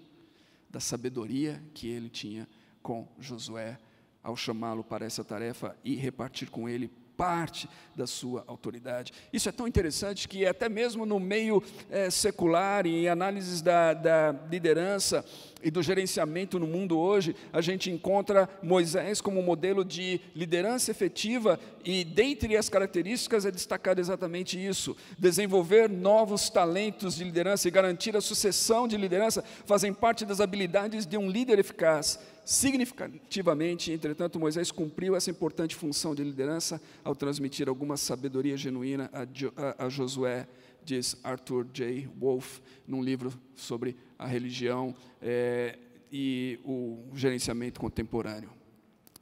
da 0.70 0.80
sabedoria 0.80 1.62
que 1.74 1.88
ele 1.88 2.10
tinha 2.10 2.48
com 2.82 3.08
Josué 3.20 3.78
ao 4.24 4.36
chamá-lo 4.36 4.84
para 4.84 5.06
essa 5.06 5.24
tarefa 5.24 5.76
e 5.84 5.96
repartir 5.96 6.50
com 6.50 6.68
ele 6.70 6.90
parte 7.22 7.70
da 7.96 8.08
sua 8.08 8.44
autoridade. 8.48 9.14
Isso 9.32 9.48
é 9.48 9.52
tão 9.52 9.68
interessante 9.68 10.28
que 10.28 10.44
até 10.44 10.68
mesmo 10.68 11.06
no 11.06 11.20
meio 11.20 11.62
é, 11.92 12.10
secular 12.10 12.88
em 12.88 13.08
análises 13.08 13.62
da, 13.62 13.94
da 13.94 14.36
liderança 14.50 15.24
e 15.62 15.70
do 15.70 15.84
gerenciamento 15.84 16.58
no 16.58 16.66
mundo 16.66 16.98
hoje, 16.98 17.36
a 17.54 17.62
gente 17.62 17.92
encontra 17.92 18.50
Moisés 18.64 19.22
como 19.22 19.44
modelo 19.44 19.86
de 19.86 20.20
liderança 20.36 20.90
efetiva 20.90 21.60
e 21.86 22.04
dentre 22.04 22.58
as 22.58 22.70
características 22.70 23.46
é 23.46 23.52
destacado 23.52 24.02
exatamente 24.02 24.58
isso: 24.58 24.98
desenvolver 25.20 25.88
novos 25.88 26.50
talentos 26.50 27.18
de 27.18 27.24
liderança 27.24 27.68
e 27.68 27.72
garantir 27.72 28.18
a 28.18 28.22
sucessão 28.22 28.88
de 28.88 28.98
liderança 28.98 29.44
fazem 29.68 29.94
parte 29.94 30.26
das 30.26 30.42
habilidades 30.42 31.06
de 31.06 31.18
um 31.18 31.30
líder 31.30 31.60
eficaz. 31.60 32.18
Significativamente, 32.44 33.92
entretanto, 33.92 34.40
Moisés 34.40 34.72
cumpriu 34.72 35.16
essa 35.16 35.30
importante 35.30 35.76
função 35.76 36.16
de 36.16 36.24
liderança 36.24 36.82
ao 37.04 37.16
transmitir 37.16 37.70
alguma 37.70 37.98
sabedoria 37.98 38.58
genuína 38.58 39.10
a, 39.14 39.22
a, 39.22 39.86
a 39.86 39.90
Josué, 39.90 40.48
diz 40.84 41.16
Arthur 41.24 41.68
J. 41.72 42.08
Wolff, 42.20 42.62
num 42.88 43.04
livro 43.04 43.32
sobre 43.56 43.96
a 44.18 44.26
religião 44.26 44.96
é, 45.22 45.78
e 46.12 46.60
o 46.66 47.12
gerenciamento 47.14 47.80
contemporâneo. 47.80 48.50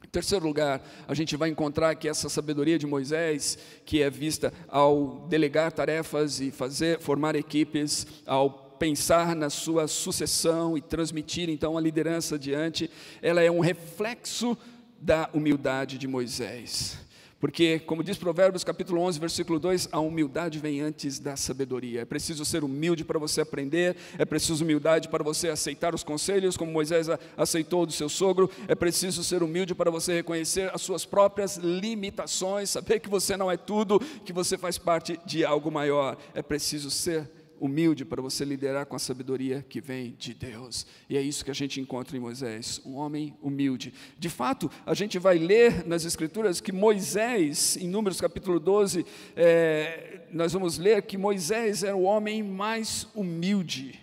Em 0.03 0.07
terceiro 0.07 0.45
lugar, 0.45 0.81
a 1.07 1.13
gente 1.13 1.35
vai 1.35 1.49
encontrar 1.49 1.93
que 1.95 2.07
essa 2.07 2.29
sabedoria 2.29 2.79
de 2.79 2.87
Moisés, 2.87 3.59
que 3.85 4.01
é 4.01 4.09
vista 4.09 4.53
ao 4.67 5.27
delegar 5.29 5.71
tarefas 5.73 6.39
e 6.39 6.51
fazer, 6.51 6.99
formar 6.99 7.35
equipes, 7.35 8.07
ao 8.25 8.68
pensar 8.79 9.35
na 9.35 9.49
sua 9.49 9.87
sucessão 9.87 10.77
e 10.77 10.81
transmitir 10.81 11.49
então 11.49 11.77
a 11.77 11.81
liderança 11.81 12.35
adiante, 12.35 12.89
ela 13.21 13.41
é 13.41 13.51
um 13.51 13.59
reflexo 13.59 14.57
da 14.99 15.29
humildade 15.33 15.97
de 15.97 16.07
Moisés. 16.07 16.97
Porque, 17.39 17.79
como 17.79 18.03
diz 18.03 18.17
Provérbios 18.17 18.65
capítulo 18.65 19.01
11, 19.01 19.17
versículo 19.17 19.59
2, 19.59 19.89
a 19.93 19.99
humildade 19.99 20.59
vem 20.59 20.81
antes 20.81 21.19
da 21.19 21.37
sabedoria. 21.37 22.01
É 22.01 22.05
preciso 22.05 22.43
ser 22.43 22.65
humilde 22.65 23.05
para 23.05 23.17
você 23.17 23.39
aprender, 23.39 23.95
é 24.17 24.25
preciso 24.25 24.61
humildade 24.65 25.07
para 25.07 25.23
você 25.23 25.47
aceitar 25.47 25.95
os 25.95 26.03
conselhos, 26.03 26.57
como 26.57 26.69
Moisés 26.69 27.07
aceitou 27.37 27.85
do 27.85 27.93
seu 27.93 28.09
sogro, 28.09 28.49
é 28.67 28.75
preciso 28.75 29.23
ser 29.23 29.41
humilde 29.41 29.73
para 29.73 29.89
você 29.89 30.15
reconhecer 30.15 30.69
as 30.73 30.81
suas 30.81 31.05
próprias 31.05 31.55
limitações, 31.55 32.71
saber 32.71 32.99
que 32.99 33.09
você 33.09 33.37
não 33.37 33.49
é 33.49 33.55
tudo, 33.55 34.01
que 34.25 34.33
você 34.33 34.57
faz 34.57 34.77
parte 34.77 35.17
de 35.25 35.45
algo 35.45 35.71
maior. 35.71 36.17
É 36.33 36.41
preciso 36.41 36.91
ser 36.91 37.38
humilde 37.59 38.05
para 38.05 38.21
você 38.21 38.45
liderar 38.45 38.85
com 38.85 38.95
a 38.95 38.99
sabedoria 38.99 39.65
que 39.67 39.81
vem 39.81 40.15
de 40.17 40.33
Deus. 40.33 40.87
E 41.09 41.17
é 41.17 41.21
isso 41.21 41.43
que 41.43 41.51
a 41.51 41.55
gente 41.55 41.79
encontra 41.79 42.15
em 42.15 42.19
Moisés, 42.19 42.81
um 42.85 42.95
homem 42.95 43.35
humilde. 43.41 43.93
De 44.17 44.29
fato, 44.29 44.71
a 44.85 44.93
gente 44.93 45.19
vai 45.19 45.37
ler 45.37 45.85
nas 45.85 46.05
Escrituras 46.05 46.61
que 46.61 46.71
Moisés, 46.71 47.77
em 47.77 47.87
Números 47.87 48.21
capítulo 48.21 48.59
12, 48.59 49.05
é, 49.35 50.27
nós 50.31 50.53
vamos 50.53 50.77
ler 50.77 51.03
que 51.03 51.17
Moisés 51.17 51.83
era 51.83 51.95
o 51.95 52.03
homem 52.03 52.41
mais 52.43 53.07
humilde 53.13 53.99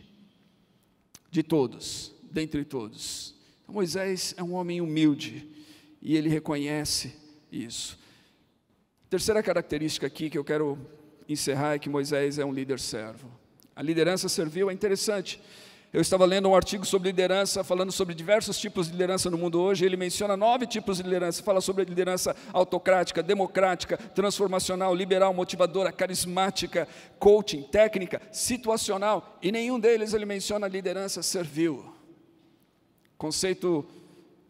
de 1.31 1.43
todos, 1.43 2.15
dentre 2.31 2.65
todos. 2.65 3.35
Então, 3.63 3.75
Moisés 3.75 4.35
é 4.37 4.43
um 4.43 4.55
homem 4.55 4.81
humilde 4.81 5.49
e 6.01 6.17
ele 6.17 6.29
reconhece 6.29 7.15
isso. 7.51 7.99
Terceira 9.09 9.43
característica 9.43 10.07
aqui 10.07 10.29
que 10.29 10.39
eu 10.39 10.45
quero 10.45 10.79
encerrar 11.29 11.75
é 11.75 11.79
que 11.79 11.89
Moisés 11.89 12.39
é 12.39 12.45
um 12.45 12.53
líder 12.53 12.79
servo. 12.79 13.31
A 13.77 13.83
liderança 13.83 14.27
servil 14.27 14.71
é 14.71 14.73
interessante. 14.73 15.39
Eu 15.93 16.01
estava 16.01 16.25
lendo 16.25 16.49
um 16.49 16.55
artigo 16.55 16.85
sobre 16.87 17.11
liderança, 17.11 17.63
falando 17.63 17.93
sobre 17.93 18.15
diversos 18.15 18.59
tipos 18.59 18.87
de 18.87 18.93
liderança 18.93 19.31
no 19.31 19.37
mundo 19.37 19.61
hoje. 19.61 19.85
Ele 19.85 19.99
menciona 19.99 20.35
nove 20.35 20.67
tipos 20.67 20.97
de 20.97 21.03
liderança. 21.03 21.43
Fala 21.43 21.61
sobre 21.61 21.85
liderança 21.85 22.35
autocrática, 22.55 23.23
democrática, 23.23 23.99
transformacional, 23.99 24.95
liberal, 24.95 25.35
motivadora, 25.35 25.93
carismática, 25.93 26.89
coaching, 27.19 27.65
técnica, 27.65 28.21
situacional. 28.33 29.39
E 29.43 29.53
nenhum 29.53 29.79
deles 29.79 30.15
ele 30.15 30.25
menciona 30.25 30.67
liderança 30.67 31.23
servil. 31.23 31.85
Conceito 33.19 33.87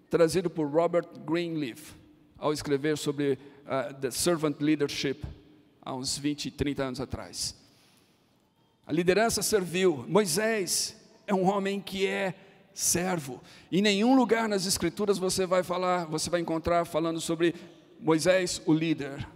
trazido 0.08 0.48
por 0.48 0.70
Robert 0.70 1.08
Greenleaf 1.26 1.94
ao 2.38 2.52
escrever 2.52 2.96
sobre 2.96 3.32
uh, 3.66 3.92
the 4.00 4.10
servant 4.12 4.60
leadership 4.60 5.24
há 5.82 5.92
uns 5.94 6.16
20, 6.16 6.52
30 6.52 6.84
anos 6.84 7.00
atrás. 7.00 7.65
A 8.86 8.92
liderança 8.92 9.42
serviu. 9.42 10.04
Moisés 10.08 10.96
é 11.26 11.34
um 11.34 11.48
homem 11.48 11.80
que 11.80 12.06
é 12.06 12.34
servo. 12.72 13.42
Em 13.72 13.82
nenhum 13.82 14.14
lugar 14.14 14.48
nas 14.48 14.64
escrituras 14.64 15.18
você 15.18 15.44
vai 15.44 15.64
falar, 15.64 16.04
você 16.04 16.30
vai 16.30 16.40
encontrar 16.40 16.84
falando 16.84 17.20
sobre 17.20 17.54
Moisés, 17.98 18.62
o 18.64 18.72
líder. 18.72 19.26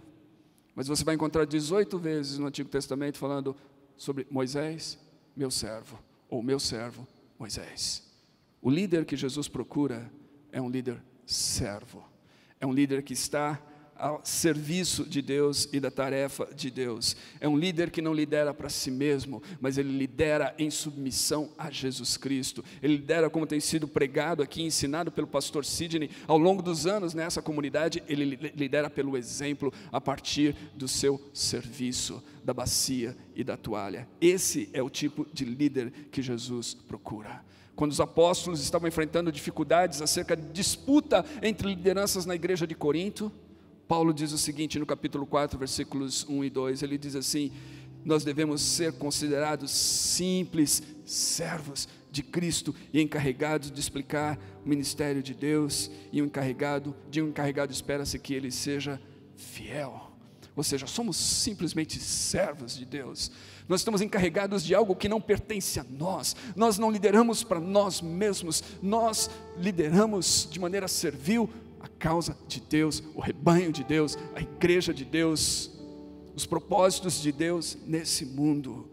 Mas 0.73 0.87
você 0.87 1.03
vai 1.03 1.15
encontrar 1.15 1.45
18 1.45 1.97
vezes 1.99 2.37
no 2.37 2.47
Antigo 2.47 2.69
Testamento 2.69 3.17
falando 3.17 3.55
sobre 3.97 4.25
Moisés, 4.31 4.97
meu 5.35 5.51
servo, 5.51 5.99
ou 6.29 6.41
meu 6.41 6.59
servo, 6.59 7.05
Moisés. 7.37 8.09
O 8.61 8.69
líder 8.69 9.03
que 9.03 9.17
Jesus 9.17 9.49
procura 9.49 10.09
é 10.51 10.61
um 10.61 10.69
líder 10.69 11.03
servo. 11.25 12.05
É 12.59 12.65
um 12.65 12.71
líder 12.71 13.03
que 13.03 13.13
está 13.13 13.61
ao 14.01 14.19
serviço 14.23 15.05
de 15.05 15.21
Deus 15.21 15.69
e 15.71 15.79
da 15.79 15.91
tarefa 15.91 16.49
de 16.55 16.71
Deus. 16.71 17.15
É 17.39 17.47
um 17.47 17.55
líder 17.55 17.91
que 17.91 18.01
não 18.01 18.13
lidera 18.13 18.53
para 18.53 18.67
si 18.67 18.89
mesmo, 18.89 19.43
mas 19.61 19.77
ele 19.77 19.95
lidera 19.95 20.55
em 20.57 20.71
submissão 20.71 21.51
a 21.57 21.69
Jesus 21.69 22.17
Cristo. 22.17 22.65
Ele 22.81 22.95
lidera 22.95 23.29
como 23.29 23.45
tem 23.45 23.59
sido 23.59 23.87
pregado 23.87 24.41
aqui, 24.41 24.63
ensinado 24.63 25.11
pelo 25.11 25.27
pastor 25.27 25.63
Sidney 25.63 26.09
ao 26.27 26.37
longo 26.37 26.63
dos 26.63 26.87
anos 26.87 27.13
nessa 27.13 27.41
comunidade, 27.41 28.01
ele 28.07 28.51
lidera 28.55 28.89
pelo 28.89 29.15
exemplo 29.15 29.71
a 29.91 30.01
partir 30.01 30.55
do 30.75 30.87
seu 30.87 31.21
serviço, 31.31 32.23
da 32.43 32.53
bacia 32.53 33.15
e 33.35 33.43
da 33.43 33.55
toalha. 33.55 34.09
Esse 34.19 34.67
é 34.73 34.81
o 34.81 34.89
tipo 34.89 35.27
de 35.31 35.45
líder 35.45 35.91
que 36.11 36.23
Jesus 36.23 36.73
procura 36.73 37.43
quando 37.73 37.93
os 37.93 37.99
apóstolos 37.99 38.61
estavam 38.61 38.87
enfrentando 38.87 39.31
dificuldades 39.31 40.03
acerca 40.03 40.35
de 40.35 40.43
disputa 40.51 41.25
entre 41.41 41.67
lideranças 41.67 42.27
na 42.27 42.35
igreja 42.35 42.67
de 42.67 42.75
Corinto, 42.75 43.31
Paulo 43.91 44.13
diz 44.13 44.31
o 44.31 44.37
seguinte 44.37 44.79
no 44.79 44.85
capítulo 44.85 45.25
4, 45.25 45.59
versículos 45.59 46.25
1 46.29 46.45
e 46.45 46.49
2: 46.49 46.81
ele 46.81 46.97
diz 46.97 47.13
assim: 47.13 47.51
Nós 48.05 48.23
devemos 48.23 48.61
ser 48.61 48.93
considerados 48.93 49.69
simples 49.69 50.81
servos 51.03 51.89
de 52.09 52.23
Cristo 52.23 52.73
e 52.93 53.01
encarregados 53.01 53.69
de 53.69 53.77
explicar 53.77 54.39
o 54.65 54.69
ministério 54.69 55.21
de 55.21 55.33
Deus, 55.33 55.91
e 56.09 56.21
o 56.21 56.25
encarregado, 56.25 56.95
de 57.09 57.21
um 57.21 57.27
encarregado 57.27 57.73
espera-se 57.73 58.17
que 58.17 58.33
ele 58.33 58.49
seja 58.49 58.97
fiel. 59.35 60.09
Ou 60.55 60.63
seja, 60.63 60.87
somos 60.87 61.17
simplesmente 61.17 61.99
servos 61.99 62.77
de 62.77 62.85
Deus. 62.85 63.29
Nós 63.67 63.81
estamos 63.81 64.01
encarregados 64.01 64.63
de 64.63 64.73
algo 64.73 64.95
que 64.95 65.09
não 65.09 65.19
pertence 65.19 65.81
a 65.81 65.83
nós. 65.83 66.33
Nós 66.55 66.77
não 66.77 66.91
lideramos 66.91 67.43
para 67.43 67.59
nós 67.59 68.01
mesmos. 68.01 68.63
Nós 68.81 69.29
lideramos 69.57 70.47
de 70.49 70.61
maneira 70.61 70.87
servil 70.87 71.49
a 71.81 71.87
causa 71.87 72.37
de 72.47 72.61
Deus, 72.61 73.03
o 73.15 73.19
rebanho 73.19 73.71
de 73.71 73.83
Deus, 73.83 74.17
a 74.35 74.41
igreja 74.41 74.93
de 74.93 75.03
Deus, 75.03 75.71
os 76.35 76.45
propósitos 76.45 77.21
de 77.21 77.31
Deus 77.31 77.77
nesse 77.85 78.25
mundo. 78.25 78.89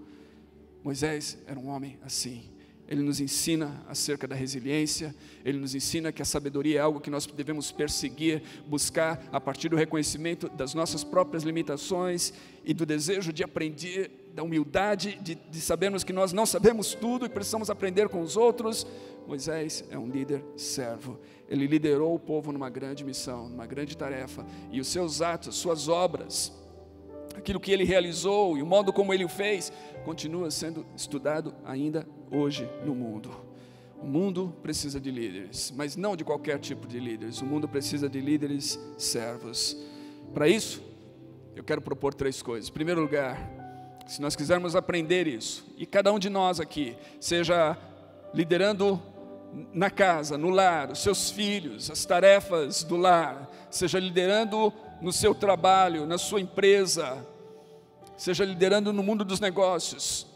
Moisés 0.82 1.38
era 1.46 1.58
um 1.58 1.68
homem 1.68 1.98
assim. 2.02 2.50
Ele 2.88 3.02
nos 3.02 3.20
ensina 3.20 3.84
acerca 3.86 4.26
da 4.26 4.34
resiliência, 4.34 5.14
ele 5.44 5.58
nos 5.58 5.74
ensina 5.74 6.10
que 6.10 6.22
a 6.22 6.24
sabedoria 6.24 6.78
é 6.78 6.80
algo 6.80 7.00
que 7.00 7.10
nós 7.10 7.26
devemos 7.26 7.70
perseguir, 7.70 8.42
buscar 8.66 9.28
a 9.30 9.38
partir 9.38 9.68
do 9.68 9.76
reconhecimento 9.76 10.48
das 10.48 10.72
nossas 10.72 11.04
próprias 11.04 11.42
limitações 11.42 12.32
e 12.64 12.72
do 12.72 12.86
desejo 12.86 13.30
de 13.30 13.44
aprender, 13.44 14.30
da 14.32 14.42
humildade 14.42 15.18
de, 15.20 15.34
de 15.34 15.60
sabermos 15.60 16.02
que 16.02 16.14
nós 16.14 16.32
não 16.32 16.46
sabemos 16.46 16.94
tudo 16.94 17.26
e 17.26 17.28
precisamos 17.28 17.68
aprender 17.68 18.08
com 18.08 18.22
os 18.22 18.38
outros. 18.38 18.86
Moisés 19.26 19.84
é 19.90 19.98
um 19.98 20.08
líder 20.08 20.42
servo, 20.56 21.20
ele 21.48 21.66
liderou 21.66 22.14
o 22.14 22.18
povo 22.18 22.52
numa 22.52 22.68
grande 22.68 23.04
missão, 23.04 23.48
numa 23.48 23.66
grande 23.66 23.96
tarefa, 23.96 24.44
e 24.70 24.80
os 24.80 24.88
seus 24.88 25.22
atos, 25.22 25.56
suas 25.56 25.88
obras, 25.88 26.52
aquilo 27.34 27.58
que 27.58 27.72
ele 27.72 27.84
realizou 27.84 28.58
e 28.58 28.62
o 28.62 28.66
modo 28.66 28.92
como 28.92 29.14
ele 29.14 29.24
o 29.24 29.28
fez, 29.28 29.72
continua 30.04 30.50
sendo 30.50 30.84
estudado 30.94 31.54
ainda 31.64 32.06
hoje 32.30 32.68
no 32.84 32.94
mundo. 32.94 33.30
O 34.00 34.06
mundo 34.06 34.54
precisa 34.62 35.00
de 35.00 35.10
líderes, 35.10 35.72
mas 35.76 35.96
não 35.96 36.14
de 36.14 36.24
qualquer 36.24 36.58
tipo 36.60 36.86
de 36.86 37.00
líderes. 37.00 37.40
O 37.40 37.44
mundo 37.46 37.66
precisa 37.66 38.08
de 38.08 38.20
líderes 38.20 38.78
servos. 38.96 39.76
Para 40.32 40.46
isso, 40.48 40.82
eu 41.56 41.64
quero 41.64 41.80
propor 41.80 42.14
três 42.14 42.40
coisas. 42.40 42.70
Em 42.70 42.72
primeiro 42.72 43.00
lugar, 43.00 43.50
se 44.06 44.20
nós 44.20 44.36
quisermos 44.36 44.76
aprender 44.76 45.26
isso, 45.26 45.66
e 45.76 45.84
cada 45.84 46.12
um 46.12 46.18
de 46.18 46.30
nós 46.30 46.60
aqui, 46.60 46.96
seja 47.20 47.76
liderando 48.32 49.02
na 49.72 49.90
casa, 49.90 50.36
no 50.36 50.50
lar, 50.50 50.90
os 50.92 51.00
seus 51.00 51.30
filhos, 51.30 51.90
as 51.90 52.04
tarefas 52.04 52.82
do 52.82 52.96
lar, 52.96 53.50
seja 53.70 53.98
liderando 53.98 54.72
no 55.00 55.12
seu 55.12 55.34
trabalho, 55.34 56.06
na 56.06 56.18
sua 56.18 56.40
empresa, 56.40 57.24
seja 58.16 58.44
liderando 58.44 58.92
no 58.92 59.02
mundo 59.02 59.24
dos 59.24 59.40
negócios, 59.40 60.26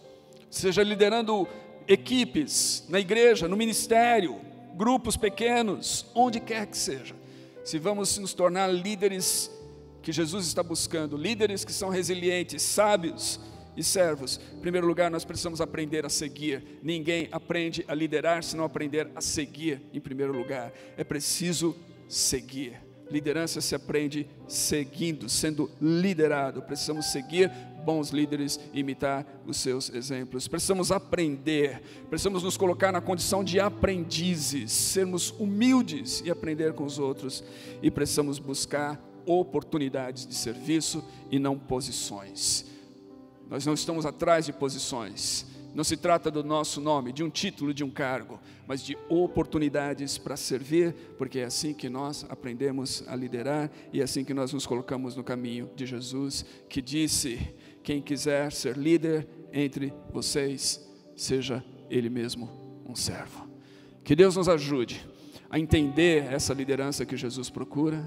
seja 0.51 0.83
liderando 0.83 1.47
equipes, 1.87 2.85
na 2.89 3.01
igreja, 3.01 3.49
no 3.49 3.57
ministério, 3.57 4.41
grupos 4.75 5.17
pequenos, 5.17 6.07
onde 6.15 6.41
quer 6.41 6.67
que 6.67 6.77
seja. 6.77 7.15
Se 7.65 7.79
vamos 7.79 8.19
nos 8.19 8.35
tornar 8.35 8.73
líderes 8.73 9.51
que 10.01 10.13
Jesus 10.13 10.47
está 10.47 10.63
buscando, 10.63 11.17
líderes 11.17 11.65
que 11.65 11.73
são 11.73 11.89
resilientes, 11.89 12.63
sábios 12.63 13.39
e 13.77 13.83
servos, 13.83 14.41
em 14.55 14.61
primeiro 14.61 14.87
lugar, 14.87 15.11
nós 15.11 15.25
precisamos 15.25 15.61
aprender 15.61 16.05
a 16.05 16.09
seguir. 16.09 16.63
Ninguém 16.83 17.29
aprende 17.33 17.85
a 17.89 17.95
liderar 17.95 18.45
se 18.45 18.57
não 18.57 18.65
aprender 18.65 19.11
a 19.15 19.21
seguir, 19.21 19.81
em 19.93 20.01
primeiro 20.01 20.33
lugar. 20.33 20.73
É 20.97 21.05
preciso 21.05 21.77
seguir. 22.09 22.75
Liderança 23.11 23.61
se 23.61 23.75
aprende 23.75 24.27
seguindo, 24.47 25.29
sendo 25.29 25.71
liderado. 25.81 26.63
Precisamos 26.63 27.07
seguir 27.13 27.51
bons 27.85 28.11
líderes 28.11 28.61
e 28.73 28.81
imitar 28.81 29.27
os 29.47 29.57
seus 29.57 29.93
exemplos. 29.93 30.49
Precisamos 30.49 30.91
aprender, 30.91 31.83
precisamos 32.09 32.43
nos 32.43 32.57
colocar 32.57 32.93
na 32.93 33.01
condição 33.01 33.43
de 33.43 33.59
aprendizes, 33.61 34.73
sermos 34.73 35.31
humildes 35.31 36.23
e 36.25 36.31
aprender 36.31 36.73
com 36.73 36.85
os 36.85 36.99
outros. 36.99 37.45
E 37.83 37.91
precisamos 37.91 38.39
buscar 38.39 39.03
oportunidades 39.27 40.27
de 40.27 40.35
serviço 40.35 41.05
e 41.31 41.39
não 41.39 41.59
posições. 41.59 42.72
Nós 43.53 43.67
não 43.67 43.75
estamos 43.75 44.07
atrás 44.07 44.47
de 44.47 44.53
posições. 44.55 45.45
Não 45.75 45.85
se 45.85 45.95
trata 45.95 46.31
do 46.31 46.43
nosso 46.43 46.81
nome, 46.81 47.13
de 47.13 47.23
um 47.23 47.29
título, 47.29 47.75
de 47.75 47.85
um 47.85 47.91
cargo, 47.91 48.41
mas 48.67 48.83
de 48.83 48.97
oportunidades 49.11 50.17
para 50.17 50.39
servir, 50.39 50.95
porque 51.19 51.41
é 51.41 51.45
assim 51.45 51.75
que 51.75 51.91
nós 51.91 52.25
aprendemos 52.31 53.05
a 53.07 53.15
liderar 53.15 53.71
e 53.93 54.01
é 54.01 54.05
assim 54.05 54.25
que 54.25 54.33
nós 54.33 54.55
nos 54.55 54.67
colocamos 54.67 55.15
no 55.17 55.23
caminho 55.23 55.69
de 55.77 55.85
Jesus, 55.85 56.47
que 56.67 56.81
disse: 56.81 57.55
quem 57.83 58.01
quiser 58.01 58.51
ser 58.53 58.75
líder 58.75 59.29
entre 59.53 59.93
vocês, 60.11 60.81
seja 61.15 61.63
ele 61.91 62.09
mesmo 62.09 62.49
um 62.89 62.97
servo. 62.97 63.47
Que 64.03 64.17
Deus 64.17 64.35
nos 64.35 64.49
ajude 64.49 65.07
a 65.51 65.59
entender 65.59 66.25
essa 66.33 66.55
liderança 66.55 67.05
que 67.05 67.19
Jesus 67.19 67.51
procura, 67.51 68.03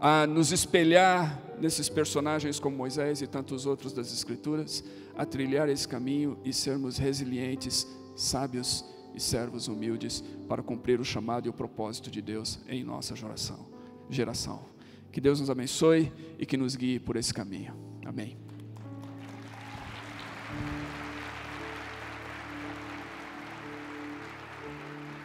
a 0.00 0.24
nos 0.24 0.52
espelhar 0.52 1.47
nesses 1.60 1.88
personagens 1.88 2.58
como 2.60 2.76
Moisés 2.76 3.22
e 3.22 3.26
tantos 3.26 3.66
outros 3.66 3.92
das 3.92 4.12
Escrituras, 4.12 4.84
a 5.16 5.24
trilhar 5.24 5.68
esse 5.68 5.86
caminho 5.86 6.38
e 6.44 6.52
sermos 6.52 6.98
resilientes, 6.98 7.86
sábios 8.16 8.84
e 9.14 9.20
servos 9.20 9.68
humildes 9.68 10.22
para 10.48 10.62
cumprir 10.62 11.00
o 11.00 11.04
chamado 11.04 11.46
e 11.46 11.50
o 11.50 11.52
propósito 11.52 12.10
de 12.10 12.22
Deus 12.22 12.58
em 12.68 12.84
nossa 12.84 13.16
geração. 13.16 13.66
geração. 14.08 14.64
Que 15.10 15.20
Deus 15.20 15.40
nos 15.40 15.50
abençoe 15.50 16.12
e 16.38 16.46
que 16.46 16.56
nos 16.56 16.76
guie 16.76 16.98
por 16.98 17.16
esse 17.16 17.32
caminho. 17.32 17.74
Amém. 18.06 18.47